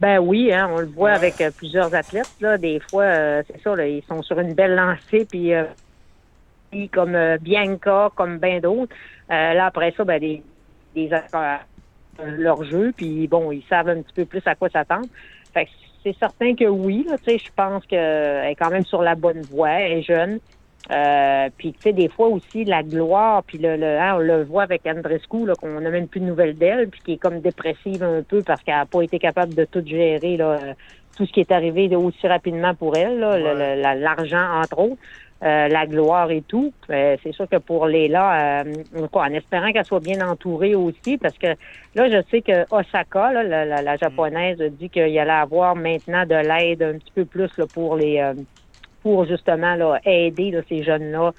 Ben 0.00 0.18
oui, 0.18 0.52
hein, 0.52 0.68
on 0.72 0.80
le 0.80 0.86
voit 0.86 1.12
avec 1.12 1.40
plusieurs 1.56 1.94
athlètes. 1.94 2.34
Là, 2.40 2.58
des 2.58 2.80
fois, 2.80 3.42
c'est 3.44 3.62
ça, 3.62 3.86
ils 3.86 4.02
sont 4.08 4.22
sur 4.24 4.40
une 4.40 4.54
belle 4.54 4.74
lancée, 4.74 5.24
puis 5.24 5.52
comme 6.92 7.14
euh, 7.14 7.38
Bianca, 7.38 8.10
comme 8.14 8.38
bien 8.38 8.60
d'autres. 8.60 8.94
Euh, 9.30 9.54
là, 9.54 9.66
après 9.66 9.92
ça, 9.96 10.04
ben, 10.04 10.20
les, 10.20 10.42
des 10.94 11.10
leur 12.24 12.64
jeu, 12.64 12.92
puis 12.96 13.26
bon, 13.26 13.52
ils 13.52 13.64
savent 13.68 13.88
un 13.88 14.00
petit 14.00 14.14
peu 14.14 14.24
plus 14.24 14.42
à 14.46 14.54
quoi 14.54 14.68
s'attendre. 14.70 15.06
Fait 15.52 15.66
que 15.66 15.70
c'est 16.02 16.16
certain 16.18 16.54
que 16.54 16.64
oui, 16.64 17.06
tu 17.06 17.24
sais, 17.24 17.38
je 17.38 17.50
pense 17.54 17.84
qu'elle 17.86 18.46
est 18.46 18.54
quand 18.54 18.70
même 18.70 18.84
sur 18.84 19.02
la 19.02 19.14
bonne 19.14 19.42
voie, 19.42 19.70
elle 19.70 19.98
est 19.98 20.02
jeune. 20.02 20.38
Euh, 20.90 21.48
puis 21.58 21.72
tu 21.72 21.80
sais, 21.82 21.92
des 21.92 22.08
fois 22.08 22.28
aussi 22.28 22.64
la 22.64 22.82
gloire, 22.82 23.42
puis 23.42 23.58
le, 23.58 23.82
hein, 23.82 24.14
on 24.16 24.18
le 24.20 24.44
voit 24.44 24.62
avec 24.62 24.86
Andrescu, 24.86 25.44
là, 25.44 25.54
qu'on 25.54 25.80
n'a 25.80 25.90
même 25.90 26.06
plus 26.06 26.20
de 26.20 26.26
nouvelles 26.26 26.56
d'elle, 26.56 26.88
puis 26.88 27.00
qui 27.04 27.12
est 27.14 27.16
comme 27.16 27.40
dépressive 27.40 28.04
un 28.04 28.22
peu 28.22 28.42
parce 28.42 28.62
qu'elle 28.62 28.76
n'a 28.76 28.86
pas 28.86 29.02
été 29.02 29.18
capable 29.18 29.54
de 29.54 29.64
tout 29.64 29.84
gérer 29.84 30.36
là, 30.36 30.58
tout 31.16 31.26
ce 31.26 31.32
qui 31.32 31.40
est 31.40 31.52
arrivé 31.52 31.94
aussi 31.96 32.26
rapidement 32.26 32.74
pour 32.74 32.96
elle, 32.96 33.18
l'argent 33.18 34.60
entre 34.62 34.78
autres. 34.78 35.02
Euh, 35.44 35.68
la 35.68 35.86
gloire 35.86 36.30
et 36.30 36.40
tout. 36.40 36.72
Euh, 36.88 37.18
c'est 37.22 37.32
sûr 37.32 37.46
que 37.46 37.58
pour 37.58 37.86
Léla, 37.86 38.62
euh, 38.62 38.72
en 39.12 39.32
espérant 39.34 39.70
qu'elle 39.70 39.84
soit 39.84 40.00
bien 40.00 40.26
entourée 40.26 40.74
aussi, 40.74 41.18
parce 41.18 41.36
que 41.36 41.48
là, 41.94 42.08
je 42.08 42.22
sais 42.30 42.40
que 42.40 42.64
Osaka, 42.74 43.34
la, 43.44 43.82
la, 43.82 43.96
japonaise, 43.98 44.56
dit 44.78 44.88
qu'il 44.88 45.02
allait 45.02 45.30
avoir 45.30 45.76
maintenant 45.76 46.24
de 46.24 46.36
l'aide 46.36 46.82
un 46.82 46.94
petit 46.94 47.12
peu 47.14 47.26
plus 47.26 47.50
là, 47.58 47.66
pour 47.66 47.96
les 47.96 48.18
euh, 48.18 48.32
pour 49.02 49.26
justement 49.26 49.74
là, 49.74 50.00
aider 50.06 50.58
ces 50.70 50.82
jeunes-là 50.82 51.32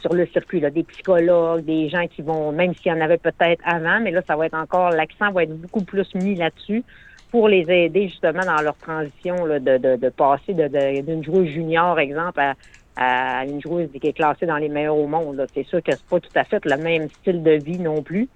sur 0.00 0.14
le 0.14 0.24
circuit, 0.26 0.60
là, 0.60 0.70
des 0.70 0.84
psychologues, 0.84 1.64
des 1.64 1.88
gens 1.88 2.06
qui 2.06 2.22
vont, 2.22 2.52
même 2.52 2.72
s'il 2.74 2.92
y 2.92 2.94
en 2.94 3.00
avait 3.00 3.18
peut-être 3.18 3.60
avant, 3.64 3.98
mais 3.98 4.12
là, 4.12 4.22
ça 4.24 4.36
va 4.36 4.46
être 4.46 4.54
encore, 4.54 4.90
l'accent 4.90 5.32
va 5.32 5.42
être 5.42 5.60
beaucoup 5.60 5.82
plus 5.82 6.14
mis 6.14 6.36
là-dessus 6.36 6.84
pour 7.32 7.48
les 7.48 7.68
aider 7.68 8.06
justement 8.08 8.44
dans 8.44 8.60
leur 8.60 8.76
transition 8.76 9.44
là, 9.44 9.58
de, 9.58 9.78
de, 9.78 9.96
de 9.96 10.08
passer 10.10 10.54
d'une 10.54 11.24
joueuse 11.24 11.48
junior, 11.48 11.98
exemple, 11.98 12.38
à 12.38 12.54
à 12.96 13.44
une 13.44 13.60
joueuse 13.60 13.88
qui 13.90 14.06
est 14.06 14.12
classée 14.12 14.46
dans 14.46 14.56
les 14.56 14.68
meilleurs 14.68 14.96
au 14.96 15.06
monde. 15.06 15.46
C'est 15.54 15.64
sûr 15.64 15.82
que 15.82 15.92
c'est 15.92 16.06
pas 16.06 16.20
tout 16.20 16.30
à 16.34 16.44
fait 16.44 16.64
le 16.64 16.76
même 16.76 17.08
style 17.20 17.42
de 17.42 17.52
vie 17.52 17.78
non 17.78 18.02
plus. 18.02 18.28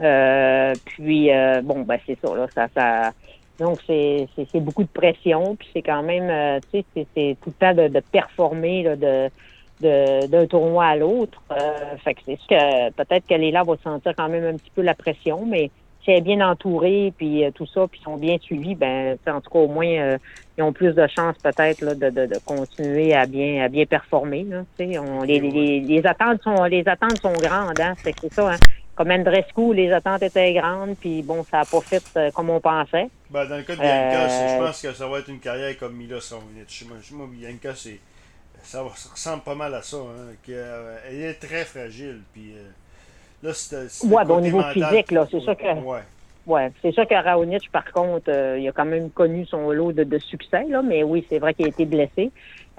Euh, 0.00 0.74
puis 0.84 1.32
euh, 1.32 1.62
bon, 1.62 1.80
ben 1.82 1.98
c'est 2.06 2.18
ça, 2.20 2.34
là, 2.34 2.46
ça, 2.54 2.68
ça. 2.74 3.12
Donc 3.58 3.78
c'est, 3.86 4.28
c'est, 4.36 4.60
beaucoup 4.60 4.82
de 4.82 4.88
pression, 4.88 5.56
puis 5.56 5.66
c'est 5.72 5.80
quand 5.80 6.02
même, 6.02 6.28
euh, 6.28 6.60
tu 6.70 6.84
sais, 6.94 7.06
c'est, 7.14 7.36
tout 7.40 7.48
le 7.48 7.54
temps 7.54 7.72
de, 7.72 7.88
de 7.88 8.00
performer 8.00 8.82
là, 8.82 8.96
de, 8.96 9.30
de, 9.80 10.26
d'un 10.26 10.46
tournoi 10.46 10.84
à 10.84 10.96
l'autre. 10.96 11.42
fait 12.04 12.12
que 12.14 12.20
c'est 12.26 12.36
sûr 12.36 12.48
que 12.48 12.90
peut-être 12.90 13.26
que 13.26 13.34
Léla 13.34 13.62
va 13.62 13.76
sentir 13.82 14.12
quand 14.14 14.28
même 14.28 14.44
un 14.44 14.58
petit 14.58 14.70
peu 14.74 14.82
la 14.82 14.94
pression, 14.94 15.46
mais 15.46 15.70
si 16.06 16.12
elle 16.12 16.18
est 16.18 16.20
bien 16.20 16.48
entourée, 16.48 17.12
puis 17.18 17.44
tout 17.54 17.66
ça, 17.66 17.86
puis 17.90 18.00
sont 18.00 18.16
bien 18.16 18.38
suivis, 18.40 18.76
ben 18.76 19.18
en 19.26 19.40
tout 19.40 19.50
cas 19.50 19.58
au 19.58 19.68
moins 19.68 20.16
ils 20.56 20.62
ont 20.62 20.72
plus 20.72 20.94
de 20.94 21.06
chances 21.08 21.36
peut-être 21.42 21.84
de, 21.84 22.10
de, 22.10 22.26
de, 22.26 22.38
continuer 22.44 23.12
à 23.12 23.26
bien 23.26 23.64
à 23.64 23.68
bien 23.68 23.84
performer. 23.86 24.44
Là, 24.44 24.62
on, 25.00 25.22
les, 25.22 25.40
les, 25.40 25.80
les, 25.80 26.06
attentes 26.06 26.42
sont 26.42 26.64
les 26.64 26.86
attentes 26.86 27.20
sont 27.20 27.32
grandes, 27.32 27.80
hein, 27.80 27.94
c'est 28.02 28.32
ça. 28.32 28.52
Hein. 28.52 28.56
Comme 28.94 29.10
Andrescu, 29.10 29.74
les 29.74 29.92
attentes 29.92 30.22
étaient 30.22 30.54
grandes, 30.54 30.96
puis 30.96 31.22
bon, 31.22 31.44
ça 31.44 31.58
n'a 31.58 31.64
pas 31.66 31.80
fait 31.82 32.02
euh, 32.16 32.30
comme 32.30 32.48
on 32.48 32.60
pensait. 32.60 33.10
Ben, 33.28 33.44
dans 33.46 33.56
le 33.56 33.62
cas 33.62 33.74
de 33.74 33.80
Bianca, 33.80 34.24
euh... 34.24 34.48
je 34.54 34.64
pense 34.64 34.80
que 34.80 34.92
ça 34.92 35.06
va 35.06 35.18
être 35.18 35.28
une 35.28 35.40
carrière 35.40 35.76
comme 35.76 35.94
Mila 35.94 36.18
Srovnic. 36.20 36.86
Moi, 37.12 37.28
Bianca, 37.30 37.74
c'est 37.74 38.00
ça, 38.62 38.82
ressemble 38.82 39.42
pas 39.42 39.54
mal 39.54 39.74
à 39.74 39.82
ça. 39.82 39.98
Hein, 39.98 40.34
euh, 40.48 40.98
elle 41.10 41.22
est 41.22 41.34
très 41.34 41.66
fragile, 41.66 42.22
puis 42.32 42.54
euh, 42.56 42.70
là. 43.42 43.50
Ouais, 44.04 44.24
ben, 44.24 44.34
au 44.34 44.40
niveau 44.40 44.62
physique, 44.72 45.10
là, 45.10 45.26
c'est 45.30 45.40
ça 45.40 45.54
que. 45.54 45.64
Ouais. 45.64 46.00
Ouais, 46.46 46.70
c'est 46.80 46.92
sûr 46.92 47.08
que 47.08 47.14
Raonic, 47.14 47.72
par 47.72 47.90
contre, 47.92 48.30
euh, 48.30 48.56
il 48.56 48.68
a 48.68 48.72
quand 48.72 48.84
même 48.84 49.10
connu 49.10 49.44
son 49.46 49.70
lot 49.72 49.92
de, 49.92 50.04
de 50.04 50.18
succès, 50.18 50.64
là, 50.68 50.80
mais 50.80 51.02
oui, 51.02 51.26
c'est 51.28 51.40
vrai 51.40 51.54
qu'il 51.54 51.66
a 51.66 51.68
été 51.70 51.84
blessé. 51.84 52.30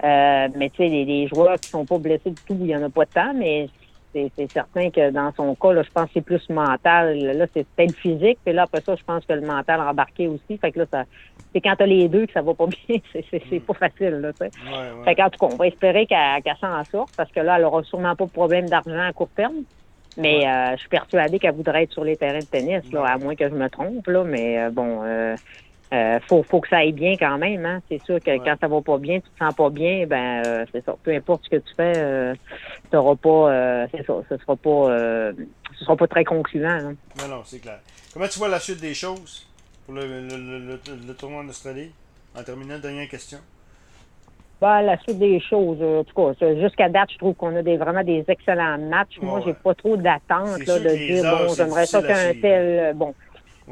Euh, 0.02 0.48
mais 0.56 0.70
tu 0.70 0.78
sais, 0.78 0.88
les, 0.88 1.04
les, 1.04 1.28
joueurs 1.28 1.60
qui 1.60 1.68
sont 1.68 1.84
pas 1.84 1.98
blessés 1.98 2.30
du 2.30 2.42
tout, 2.46 2.56
il 2.58 2.68
y 2.68 2.74
en 2.74 2.82
a 2.82 2.88
pas 2.88 3.04
de 3.04 3.10
temps, 3.10 3.34
mais 3.34 3.68
c'est 4.12 4.50
certain 4.50 4.90
que 4.90 5.10
dans 5.10 5.32
son 5.34 5.54
cas, 5.54 5.72
là, 5.72 5.82
je 5.82 5.90
pense 5.90 6.06
que 6.06 6.12
c'est 6.14 6.20
plus 6.22 6.48
mental. 6.48 7.18
Là, 7.18 7.46
c'est 7.52 7.66
peut-être 7.66 7.94
physique, 7.96 8.38
puis 8.44 8.54
là, 8.54 8.62
après 8.62 8.80
ça, 8.80 8.96
je 8.96 9.04
pense 9.04 9.24
que 9.24 9.32
le 9.32 9.42
mental 9.42 9.80
embarqué 9.80 10.28
aussi. 10.28 10.56
Fait 10.58 10.72
que 10.72 10.80
là, 10.80 10.86
ça, 10.90 11.04
c'est 11.52 11.60
quand 11.60 11.74
t'as 11.76 11.86
les 11.86 12.08
deux 12.08 12.26
que 12.26 12.32
ça 12.32 12.42
va 12.42 12.54
pas 12.54 12.66
bien. 12.88 12.98
C'est 13.12 13.52
mm. 13.52 13.60
pas 13.60 13.74
facile, 13.74 14.20
là, 14.20 14.32
tu 14.32 14.38
sais. 14.38 14.50
Ouais, 14.64 15.04
Fait 15.04 15.14
qu'en 15.14 15.30
tout 15.30 15.38
cas, 15.38 15.52
on 15.52 15.56
va 15.56 15.66
espérer 15.66 16.06
qu'elle 16.06 16.56
s'en 16.60 16.82
sorte, 16.84 17.14
parce 17.16 17.30
que 17.30 17.40
là, 17.40 17.58
elle 17.58 17.64
aura 17.64 17.82
sûrement 17.82 18.16
pas 18.16 18.24
de 18.24 18.30
problème 18.30 18.68
d'argent 18.68 19.08
à 19.08 19.12
court 19.12 19.30
terme. 19.36 19.64
Mais 20.16 20.46
euh, 20.46 20.72
je 20.72 20.80
suis 20.80 20.88
persuadée 20.88 21.38
qu'elle 21.38 21.54
voudrait 21.54 21.84
être 21.84 21.92
sur 21.92 22.02
les 22.02 22.16
terrains 22.16 22.40
de 22.40 22.44
tennis, 22.44 22.82
là, 22.92 23.04
à 23.04 23.18
moins 23.18 23.36
que 23.36 23.48
je 23.48 23.54
me 23.54 23.68
trompe. 23.68 24.06
Là, 24.08 24.24
mais 24.24 24.58
euh, 24.58 24.70
bon, 24.70 25.02
euh, 25.04 25.36
euh, 25.92 26.18
faut, 26.28 26.42
faut 26.42 26.60
que 26.60 26.68
ça 26.68 26.78
aille 26.78 26.92
bien 26.92 27.14
quand 27.16 27.38
même. 27.38 27.64
Hein. 27.64 27.80
C'est 27.88 28.02
sûr 28.02 28.18
que 28.18 28.36
quand 28.38 28.56
ça 28.60 28.66
va 28.66 28.80
pas 28.80 28.98
bien, 28.98 29.20
tu 29.20 29.28
te 29.30 29.38
sens 29.38 29.54
pas 29.54 29.70
bien, 29.70 30.06
ben 30.06 30.42
euh, 30.44 30.66
c'est 30.72 30.84
ça. 30.84 30.96
Peu 31.02 31.14
importe 31.14 31.44
ce 31.44 31.50
que 31.50 31.56
tu 31.56 31.74
fais, 31.76 31.92
euh, 31.96 32.34
t'auras 32.90 33.14
pas. 33.14 33.86
c'est 33.92 34.04
ça. 34.04 34.14
Ce 34.28 34.36
sera 34.38 34.56
pas. 34.56 35.32
ce 35.78 35.84
sera 35.84 35.96
pas 35.96 36.06
très 36.08 36.24
concluant. 36.24 36.68
Hein. 36.68 36.94
Non, 37.20 37.28
non, 37.28 37.42
c'est 37.44 37.60
clair. 37.60 37.78
Comment 38.12 38.26
tu 38.26 38.38
vois 38.38 38.48
la 38.48 38.58
suite 38.60 38.80
des 38.80 38.94
choses 38.94 39.46
pour 39.84 39.94
le, 39.94 40.02
le, 40.06 40.36
le, 40.36 40.80
le 41.06 41.14
tournoi 41.14 41.42
en 41.42 41.48
Australie? 41.48 41.92
En 42.36 42.42
terminant, 42.42 42.78
dernière 42.78 43.08
question. 43.08 43.38
Bah, 44.60 44.82
la 44.82 44.98
suite 44.98 45.18
des 45.18 45.38
choses, 45.38 45.80
en 45.80 46.02
tout 46.02 46.34
cas, 46.34 46.54
jusqu'à 46.56 46.88
date, 46.88 47.10
je 47.12 47.18
trouve 47.18 47.34
qu'on 47.34 47.54
a 47.54 47.62
des, 47.62 47.76
vraiment 47.76 48.02
des 48.02 48.24
excellents 48.26 48.76
matchs. 48.78 49.18
Moi, 49.22 49.40
j'ai 49.46 49.54
pas 49.54 49.74
trop 49.74 49.96
d'attente 49.96 50.58
de 50.58 50.96
dire 50.96 51.22
bon, 51.22 51.54
j'aimerais 51.54 51.86
ça 51.86 52.02
qu'un 52.02 52.34
tel 52.40 52.78
euh, 52.80 52.92
bon. 52.92 53.14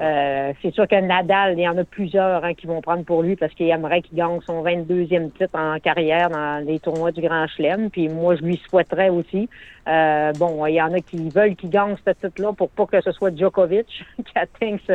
Euh, 0.01 0.53
c'est 0.61 0.75
sûr 0.75 0.87
que 0.87 1.01
Nadal, 1.01 1.55
il 1.59 1.63
y 1.63 1.69
en 1.69 1.79
a 1.79 1.85
plusieurs 1.85 2.45
hein, 2.45 2.53
qui 2.53 2.67
vont 2.67 2.83
prendre 2.83 3.03
pour 3.03 3.23
lui 3.23 3.35
parce 3.35 3.55
qu'il 3.55 3.71
aimerait 3.71 4.03
qu'il 4.03 4.19
gagne 4.19 4.41
son 4.47 4.63
22e 4.63 5.31
titre 5.33 5.59
en 5.59 5.79
carrière 5.79 6.29
dans 6.29 6.63
les 6.65 6.79
tournois 6.79 7.13
du 7.13 7.23
Grand 7.23 7.47
Chelem. 7.47 7.91
Puis 7.91 8.09
moi, 8.09 8.37
je 8.37 8.43
lui 8.43 8.61
souhaiterais 8.69 9.09
aussi. 9.09 9.49
Euh, 9.89 10.33
bon, 10.35 10.67
il 10.67 10.75
y 10.75 10.83
en 10.83 10.93
a 10.93 11.01
qui 11.01 11.31
veulent 11.31 11.57
qu'il 11.57 11.71
gagne 11.71 11.97
ce 12.07 12.13
titre-là 12.13 12.53
pour 12.53 12.69
pas 12.69 12.87
que 12.87 13.01
ce 13.01 13.11
soit 13.13 13.35
Djokovic 13.35 13.87
qui 14.19 14.33
atteigne 14.39 14.79
ce, 14.87 14.93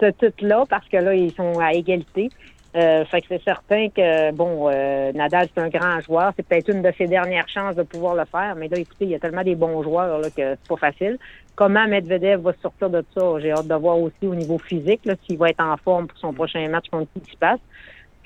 ce 0.00 0.06
titre-là 0.06 0.64
parce 0.68 0.88
que 0.88 0.96
là, 0.96 1.14
ils 1.14 1.32
sont 1.32 1.60
à 1.60 1.72
égalité. 1.72 2.28
Euh, 2.76 3.04
fait 3.06 3.22
que 3.22 3.28
c'est 3.30 3.42
certain 3.42 3.88
que, 3.88 4.30
bon, 4.32 4.68
euh, 4.68 5.10
Nadal, 5.12 5.48
c'est 5.54 5.60
un 5.60 5.68
grand 5.68 6.00
joueur. 6.00 6.32
C'est 6.36 6.46
peut-être 6.46 6.68
une 6.68 6.82
de 6.82 6.92
ses 6.98 7.06
dernières 7.06 7.48
chances 7.48 7.74
de 7.74 7.82
pouvoir 7.82 8.14
le 8.14 8.24
faire. 8.26 8.54
Mais 8.56 8.68
là, 8.68 8.78
écoutez, 8.78 9.06
il 9.06 9.10
y 9.10 9.14
a 9.14 9.18
tellement 9.18 9.42
des 9.42 9.54
bons 9.54 9.82
joueurs 9.82 10.18
là, 10.18 10.28
que 10.28 10.56
c'est 10.56 10.68
pas 10.68 10.76
facile. 10.76 11.18
Comment 11.56 11.88
Medvedev 11.88 12.42
va 12.42 12.52
sortir 12.62 12.90
de 12.90 13.04
ça? 13.14 13.40
J'ai 13.40 13.52
hâte 13.52 13.66
de 13.66 13.74
voir 13.74 13.98
aussi 13.98 14.26
au 14.26 14.34
niveau 14.34 14.58
physique, 14.58 15.08
s'il 15.26 15.38
va 15.38 15.50
être 15.50 15.64
en 15.64 15.76
forme 15.78 16.06
pour 16.06 16.18
son 16.18 16.32
prochain 16.32 16.68
match 16.68 16.88
contre 16.90 17.08
qui 17.24 17.32
se 17.32 17.36
passe. 17.36 17.60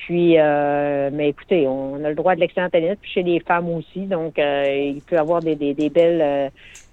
Puis, 0.07 0.35
euh, 0.37 1.11
mais 1.13 1.29
écoutez, 1.29 1.69
on 1.69 2.03
a 2.05 2.09
le 2.09 2.17
droit 2.17 2.35
de 2.35 2.41
l'excellent 2.41 2.69
tennis, 2.69 2.97
puis 3.01 3.11
chez 3.13 3.23
les 3.23 3.39
femmes 3.39 3.69
aussi. 3.69 4.01
Donc, 4.01 4.37
euh, 4.37 4.93
il 4.97 5.01
peut 5.01 5.15
y 5.15 5.19
avoir 5.19 5.41
des, 5.41 5.55
des, 5.55 5.75
des 5.75 5.91
belles, 5.91 6.21
euh, 6.21 6.49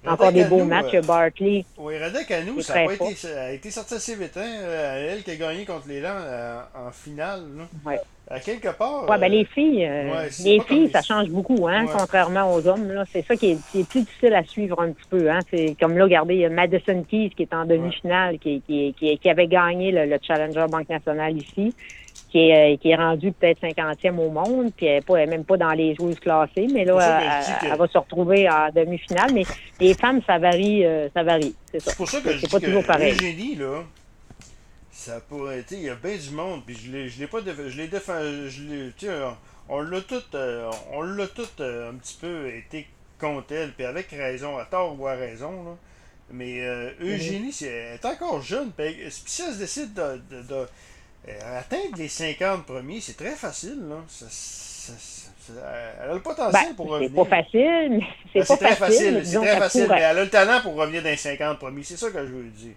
encore 0.06 0.32
des 0.32 0.44
beaux 0.44 0.64
matchs. 0.64 0.94
Euh, 0.94 1.02
Barkley. 1.02 1.66
Oui, 1.80 1.98
Radek 1.98 2.30
à 2.30 2.44
nous, 2.44 2.62
ça 2.62 2.74
a, 2.74 2.86
pas 2.86 2.94
été, 2.94 3.16
ça 3.16 3.46
a 3.46 3.52
été 3.52 3.72
sorti 3.72 3.96
assez 3.96 4.14
vite. 4.14 4.38
Hein? 4.38 4.62
Elle 4.96 5.24
qui 5.24 5.32
a 5.32 5.36
gagné 5.38 5.66
contre 5.66 5.88
les 5.88 6.02
Lands 6.02 6.20
en 6.76 6.92
finale. 6.92 7.42
Ouais. 7.84 8.00
À 8.30 8.40
quelque 8.40 8.70
part. 8.70 9.10
Ouais, 9.10 9.18
ben 9.18 9.32
les 9.32 9.44
filles, 9.44 9.90
les 10.44 10.60
filles, 10.60 10.92
ça 10.92 11.02
change 11.02 11.30
beaucoup, 11.30 11.68
hein, 11.68 11.88
contrairement 11.92 12.54
aux 12.54 12.68
hommes. 12.68 12.92
Là, 12.92 13.04
c'est 13.12 13.26
ça 13.26 13.36
qui 13.36 13.54
est, 13.54 13.58
qui 13.72 13.80
est, 13.80 13.90
plus 13.90 14.02
difficile 14.02 14.36
à 14.36 14.44
suivre 14.44 14.80
un 14.80 14.92
petit 14.92 15.08
peu. 15.10 15.32
Hein. 15.32 15.40
C'est 15.50 15.76
comme 15.80 15.98
là, 15.98 16.04
regardez, 16.04 16.36
il 16.36 16.42
y 16.42 16.46
a 16.46 16.50
Madison 16.50 17.04
Keys 17.10 17.32
qui 17.36 17.42
est 17.42 17.54
en 17.56 17.66
demi-finale, 17.66 18.38
qui, 18.38 18.62
qui, 18.68 18.94
qui, 18.94 19.18
qui, 19.18 19.30
avait 19.32 19.48
gagné 19.48 19.92
le, 19.92 20.06
le 20.06 20.20
Challenger 20.22 20.68
Banque 20.70 20.90
Nationale 20.90 21.38
ici 21.38 21.74
qui 22.30 22.50
est, 22.50 22.74
euh, 22.74 22.78
qui 22.78 22.92
est 22.92 22.96
rendu 22.96 23.32
peut-être 23.32 23.62
50e 23.62 24.18
au 24.18 24.30
monde, 24.30 24.72
puis 24.76 24.86
elle 24.86 25.04
n'est 25.08 25.26
même 25.26 25.46
pas 25.46 25.58
dans 25.58 25.72
les 25.72 25.96
joueuses 25.96 26.20
classées, 26.20 26.68
mais 26.72 26.86
là, 26.86 27.44
elle, 27.64 27.78
va 27.78 27.88
se 27.88 27.98
retrouver 27.98 28.48
en 28.50 28.70
demi-finale. 28.74 29.32
Mais 29.34 29.44
les 29.80 29.94
femmes, 29.94 30.22
ça 30.26 30.38
varie, 30.38 30.86
euh, 30.86 31.10
ça 31.14 31.24
varie. 31.24 31.56
C'est 31.78 31.96
pour 31.96 32.08
ça 32.08 32.22
que 32.22 32.38
c'est 32.38 32.52
pas 32.52 32.60
toujours 32.60 32.86
pareil. 32.86 33.16
Génie, 33.16 33.56
là, 33.56 33.84
ça 34.92 35.20
pourrait 35.22 35.60
être, 35.60 35.72
il 35.72 35.84
y 35.84 35.90
a 35.90 35.96
bien 35.96 36.16
du 36.18 36.32
monde, 36.32 36.62
puis 36.66 36.76
je 36.76 36.92
l'ai, 36.92 37.10
je 37.10 37.20
l'ai 37.20 37.28
pas, 37.28 37.40
je 37.46 37.78
l'ai 37.78 37.88
défendu, 37.88 38.50
je 38.50 38.64
l'ai, 38.64 38.92
tu 38.98 39.08
sais, 39.08 39.14
on 39.68 39.82
l'a 39.82 40.02
tout, 40.02 40.22
euh, 40.36 40.70
on 40.92 41.02
l'a 41.02 41.28
tout 41.28 41.48
un 41.60 41.96
petit 41.96 42.18
peu 42.20 42.48
été 42.50 42.88
contre 43.20 43.54
elle, 43.54 43.72
puis 43.72 43.86
avec 43.86 44.10
raison, 44.12 44.58
à 44.58 44.66
tort 44.66 45.00
ou 45.00 45.08
à 45.08 45.14
raison, 45.14 45.64
là. 45.64 45.78
Mais 46.32 46.60
Eugénie, 47.02 47.52
c'est, 47.52 47.66
elle 47.66 47.96
est 47.96 48.06
encore 48.06 48.40
jeune, 48.44 48.70
puis 48.70 48.96
si 49.10 49.42
elle 49.42 49.54
se 49.56 49.58
décide 49.58 49.96
de, 49.96 50.22
de 50.44 50.68
euh, 51.28 51.60
atteindre 51.60 51.98
les 51.98 52.08
50 52.08 52.66
premiers, 52.66 53.02
c'est 53.02 53.18
très 53.18 53.36
facile. 53.36 53.88
Là. 53.90 53.98
Ça, 54.08 54.94
elle 56.04 56.10
a 56.12 56.14
le 56.14 56.22
potentiel 56.22 56.70
ben, 56.70 56.76
pour 56.76 56.90
revenir. 56.90 57.10
C'est 57.10 57.16
pas 57.16 57.38
facile, 57.38 58.02
mais 58.34 58.44
c'est 58.46 58.60
ben, 58.60 58.68
très 58.68 58.76
facile. 58.76 59.22
C'est 59.26 59.38
très 59.38 59.58
facile, 59.58 59.88
mais 59.90 59.98
elle 59.98 60.18
a 60.18 60.24
le 60.24 60.30
talent 60.30 60.62
pour 60.62 60.76
revenir 60.76 61.04
dans 61.04 61.10
les 61.10 61.18
50 61.18 61.60
premiers. 61.60 61.84
C'est 61.84 61.98
ça 61.98 62.10
que 62.10 62.20
je 62.20 62.32
veux 62.32 62.44
dire. 62.44 62.76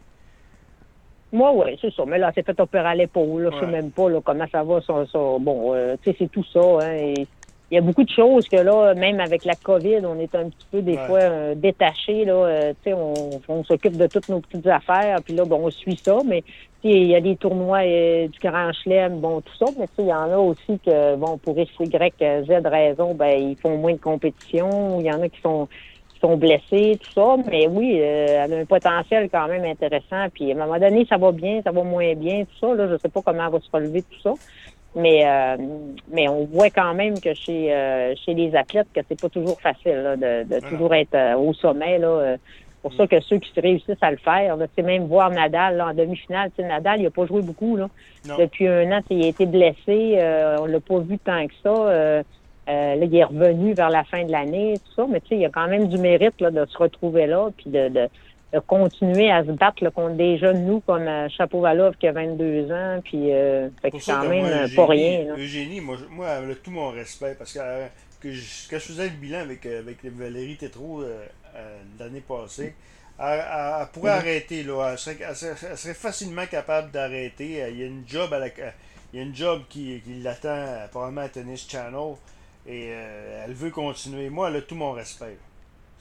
Moi, 1.32 1.50
oui, 1.54 1.78
c'est 1.80 1.92
ça. 1.94 2.04
Mais 2.06 2.18
là, 2.18 2.30
c'est 2.34 2.44
fait 2.44 2.58
opérer 2.61 2.88
à 2.88 2.94
l'épaule. 2.94 3.49
Je 3.50 3.56
ne 3.56 3.61
sais 3.61 3.66
même 3.66 3.90
pas 3.90 4.11
là, 4.11 4.20
comment 4.22 4.46
ça 4.52 4.62
va. 4.62 4.80
Ça, 4.82 5.06
ça. 5.11 5.18
Bon, 5.40 5.75
euh, 5.75 5.96
tu 6.02 6.11
sais, 6.11 6.16
c'est 6.18 6.30
tout 6.30 6.44
ça. 6.52 6.61
Hein, 6.61 6.94
et 6.96 7.26
il 7.70 7.76
y 7.76 7.78
a 7.78 7.80
beaucoup 7.80 8.04
de 8.04 8.11
choses 8.11 8.46
que 8.49 8.56
là, 8.56 8.92
même 8.92 9.18
avec 9.18 9.46
la 9.46 9.54
COVID, 9.54 10.00
on 10.04 10.18
est 10.18 10.34
un 10.34 10.50
petit 10.50 10.66
peu 10.70 10.82
des 10.82 10.99
fois 10.99 11.20
euh, 11.20 11.54
détaché. 11.54 12.26
Là, 12.26 12.34
euh, 12.34 12.75
on, 12.88 13.40
on 13.49 13.64
s'occupe 13.64 13.96
de 13.96 14.06
toutes 14.08 14.28
nos 14.28 14.40
petites 14.40 14.66
affaires, 14.66 15.22
puis 15.25 15.34
là, 15.34 15.46
bon, 15.46 15.64
on 15.64 15.70
suit 15.70 15.96
ça, 15.96 16.18
mais 16.26 16.44
il 16.85 17.07
y 17.07 17.15
a 17.15 17.21
des 17.21 17.37
tournois 17.37 17.85
euh, 17.85 18.29
du 18.29 18.39
Grand 18.41 18.73
Chelem, 18.73 19.21
bon, 19.21 19.41
tout 19.41 19.55
ça, 19.59 19.67
mais 19.79 19.87
il 19.99 20.07
y 20.07 20.12
en 20.12 20.31
a 20.33 20.37
aussi 20.37 20.79
que, 20.85 21.17
bon, 21.17 21.39
pour 21.39 21.59
X, 21.59 21.71
Y, 21.79 22.45
Z 22.47 22.67
raison, 22.67 23.15
ben, 23.15 23.39
ils 23.39 23.57
font 23.57 23.77
moins 23.77 23.93
de 23.93 24.01
compétition. 24.01 24.99
Il 25.01 25.07
y 25.07 25.12
en 25.12 25.23
a 25.23 25.29
qui 25.29 25.41
sont 25.41 25.69
sont 26.21 26.37
blessés, 26.37 27.01
tout 27.03 27.11
ça. 27.15 27.37
Mais 27.51 27.67
oui, 27.67 27.97
elle 27.97 28.53
a 28.53 28.57
un 28.59 28.65
potentiel 28.65 29.29
quand 29.29 29.49
même 29.49 29.65
intéressant. 29.65 30.29
Puis 30.33 30.53
à 30.53 30.55
un 30.55 30.59
moment 30.59 30.79
donné, 30.79 31.05
ça 31.09 31.17
va 31.17 31.33
bien, 31.33 31.61
ça 31.65 31.73
va 31.73 31.83
moins 31.83 32.15
bien, 32.15 32.45
tout 32.45 32.59
ça. 32.61 32.75
Là, 32.77 32.87
je 32.89 32.97
sais 32.97 33.09
pas 33.09 33.23
comment 33.23 33.45
elle 33.47 33.53
va 33.53 33.59
se 33.59 33.71
relever 33.73 34.03
tout 34.03 34.21
ça. 34.23 34.33
Mais 34.95 35.25
mais 36.12 36.29
on 36.29 36.45
voit 36.45 36.71
quand 36.71 36.95
même 36.95 37.19
que 37.19 37.35
chez 37.35 38.15
chez 38.25 38.35
les 38.35 38.55
athlètes 38.55 38.87
que 38.95 39.01
c'est 39.09 39.21
pas 39.21 39.31
toujours 39.31 39.61
facile 39.61 40.17
de, 40.17 40.45
de 40.45 40.61
toujours 40.69 40.95
être 40.95 41.37
au 41.39 41.53
sommet 41.55 41.99
là 41.99 42.37
pour 42.83 42.93
ça 42.95 43.07
que 43.07 43.21
ceux 43.21 43.39
qui 43.39 43.59
réussissent 43.61 44.03
à 44.03 44.11
le 44.11 44.17
faire, 44.17 44.57
c'est 44.75 44.83
même 44.83 45.07
voir 45.07 45.31
Nadal 45.31 45.81
en 45.81 45.95
demi-finale. 45.95 46.51
Nadal, 46.59 47.01
il 47.01 47.05
n'a 47.05 47.11
pas 47.11 47.27
joué 47.27 47.41
beaucoup. 47.41 47.77
Là. 47.77 47.89
Depuis 48.39 48.67
un 48.67 48.91
an, 48.91 49.01
il 49.09 49.25
a 49.25 49.29
été 49.29 49.47
blessé. 49.47 50.17
Euh, 50.17 50.59
on 50.61 50.67
l'a 50.67 50.81
pas 50.81 50.99
vu 50.99 51.17
tant 51.19 51.47
que 51.47 51.55
ça. 51.62 51.71
Euh, 51.71 52.23
euh, 52.69 52.95
là, 52.97 53.05
il 53.05 53.15
est 53.15 53.25
revenu 53.25 53.73
vers 53.75 53.91
la 53.91 54.03
fin 54.03 54.25
de 54.25 54.33
l'année, 54.33 54.75
tout 54.85 54.93
ça. 54.97 55.07
Mais 55.09 55.23
il 55.31 55.39
y 55.39 55.45
a 55.45 55.51
quand 55.51 55.69
même 55.69 55.87
du 55.89 55.97
mérite 55.97 56.41
là, 56.41 56.51
de 56.51 56.67
se 56.67 56.77
retrouver 56.77 57.27
là, 57.27 57.51
puis 57.57 57.71
de, 57.71 57.89
de, 57.89 58.09
continuer 58.67 59.31
à 59.31 59.45
se 59.45 59.53
battre 59.53 59.89
contre 59.91 60.17
des 60.17 60.37
jeunes, 60.39 60.67
nous, 60.67 60.81
comme 60.81 61.09
Chapeau-Valov 61.31 61.97
qui 61.97 62.09
a 62.09 62.12
22 62.12 62.71
ans. 62.73 63.01
Puis, 63.05 63.29
fait 63.81 63.91
que 63.91 64.05
quand 64.05 64.29
même 64.29 64.69
pas 64.75 64.87
rien. 64.87 65.37
Eugénie, 65.37 65.81
moi, 65.81 65.97
moi, 66.11 66.27
elle 66.43 66.51
a 66.51 66.55
tout 66.57 66.73
mon 66.73 66.91
respect 66.91 67.37
parce 67.39 67.57
que 68.23 68.33
je, 68.33 68.69
quand 68.71 68.79
je 68.79 68.85
faisais 68.85 69.05
le 69.05 69.17
bilan 69.17 69.41
avec, 69.41 69.67
avec 69.67 70.05
Valérie 70.05 70.57
Tétrault 70.57 71.02
euh, 71.02 71.26
l'année 71.99 72.21
passée. 72.21 72.75
Elle, 73.19 73.88
pourrait 73.93 74.12
arrêter, 74.12 74.62
là. 74.62 74.93
Elle 74.93 75.37
serait, 75.37 75.95
facilement 75.95 76.47
capable 76.47 76.91
d'arrêter. 76.91 77.64
Il 77.71 77.79
y 77.79 77.83
a 77.83 77.87
une 77.87 78.05
job 78.07 78.33
à 78.33 78.38
la, 78.38 78.49
il 78.49 79.19
y 79.19 79.19
a 79.19 79.23
une 79.23 79.35
job 79.35 79.62
qui, 79.69 80.00
qui 80.00 80.21
l'attend 80.21 80.88
probablement 80.91 81.23
à 81.23 81.29
Tennis 81.29 81.69
Channel. 81.69 82.14
Et 82.67 82.91
euh, 82.93 83.45
elle 83.45 83.52
veut 83.52 83.71
continuer. 83.71 84.31
Moi, 84.31 84.49
elle 84.49 84.57
a 84.57 84.62
tout 84.62 84.76
mon 84.76 84.93
respect 84.93 85.37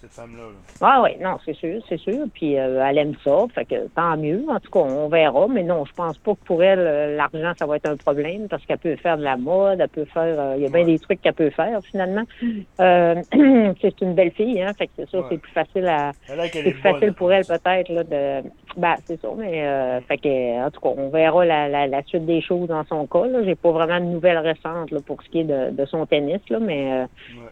cette 0.02 0.14
femme-là. 0.14 0.44
Ah 0.82 1.02
oui, 1.04 1.12
non, 1.22 1.38
c'est 1.46 1.54
sûr, 1.54 1.82
c'est 1.88 2.00
sûr. 2.00 2.26
Puis 2.34 2.58
euh, 2.58 2.84
elle 2.84 2.98
aime 2.98 3.14
ça, 3.24 3.46
fait 3.54 3.66
que 3.66 3.88
tant 3.90 4.18
mieux. 4.18 4.44
En 4.50 4.60
tout 4.60 4.72
cas, 4.72 4.80
on 4.80 5.08
verra. 5.10 5.48
Mais 5.48 5.64
non, 5.64 5.86
je 5.86 5.94
pense 5.94 6.18
pas 6.18 6.34
que 6.34 6.44
pour 6.46 6.64
elle, 6.64 6.80
euh, 6.80 7.16
l'argent, 7.16 7.54
ça 7.58 7.66
va 7.68 7.76
être 7.76 7.88
un 7.88 7.98
problème 7.98 8.48
parce 8.50 8.66
qu'elle 8.66 8.80
peut 8.80 8.96
faire 8.96 9.18
de 9.18 9.24
la 9.24 9.38
mode, 9.38 9.80
elle 9.80 9.90
peut 9.90 10.06
faire. 10.06 10.40
Euh, 10.40 10.56
il 10.58 10.64
y 10.64 10.66
a 10.66 10.70
bien 10.70 10.86
des 10.86 10.98
trucs 10.98 11.22
qu'elle 11.22 11.34
peut 11.34 11.52
faire 11.52 11.80
finalement. 11.84 12.24
c'est 12.80 14.02
une 14.02 14.16
belle 14.16 14.32
fille, 14.32 14.62
hein. 14.62 14.74
Fait 14.78 14.88
que 14.88 14.94
c'est 14.96 15.10
sûr, 15.10 15.26
c'est 15.30 15.38
plus 15.38 15.52
facile 15.52 15.88
à. 15.88 16.12
C'est 16.26 16.62
plus 16.62 16.82
facile 16.82 17.14
pour 17.14 17.32
elle 17.32 17.46
peut-être 17.46 17.90
là 17.90 18.04
de. 18.04 18.50
Ben, 18.78 18.96
c'est 19.06 19.20
ça, 19.20 19.28
mais 19.38 20.02
fait 20.08 20.18
que 20.18 20.66
en 20.66 20.72
tout 20.72 20.80
cas, 20.80 20.90
on 20.98 21.10
verra 21.10 21.46
la, 21.46 21.88
la, 21.88 22.04
suite 22.04 22.26
des 22.26 22.42
choses 22.42 22.70
dans 22.70 22.86
son 22.86 23.06
cas. 23.06 23.28
Là. 23.28 23.44
J'ai 23.44 23.56
pas 23.56 23.72
vraiment 23.72 24.00
de 24.00 24.06
nouvelles 24.06 24.38
récentes 24.38 24.92
là, 24.92 25.00
pour 25.06 25.22
ce 25.22 25.30
qui 25.30 25.42
est 25.42 25.44
de, 25.44 25.72
de 25.72 25.86
son 25.86 26.06
tennis, 26.06 26.40
là, 26.50 26.60
mais 26.60 27.06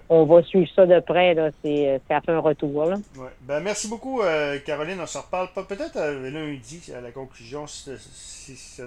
on 0.08 0.24
va 0.24 0.41
suivre 0.44 0.70
ça 0.75 0.86
de 0.86 1.00
près. 1.01 1.34
Là. 1.34 1.50
C'est, 1.62 2.00
c'est 2.41 2.48
retour. 2.48 2.86
Là. 2.86 2.96
Ouais. 3.15 3.29
Ben, 3.41 3.60
merci 3.60 3.88
beaucoup, 3.88 4.22
euh, 4.22 4.60
Caroline. 4.60 5.00
On 5.01 5.08
se 5.08 5.17
reparle 5.17 5.51
pas 5.53 5.63
peut-être 5.63 5.98
euh, 5.98 6.29
lundi 6.29 6.91
à 6.96 7.01
la 7.01 7.12
conclusion. 7.12 7.67
Si, 7.67 7.91
si, 7.98 8.55
si, 8.55 8.81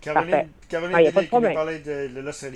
Caroline, 0.00 0.48
Caroline 0.68 0.96
ah, 0.96 1.02
de, 1.04 2.08
de 2.08 2.20
l'Australie. 2.20 2.48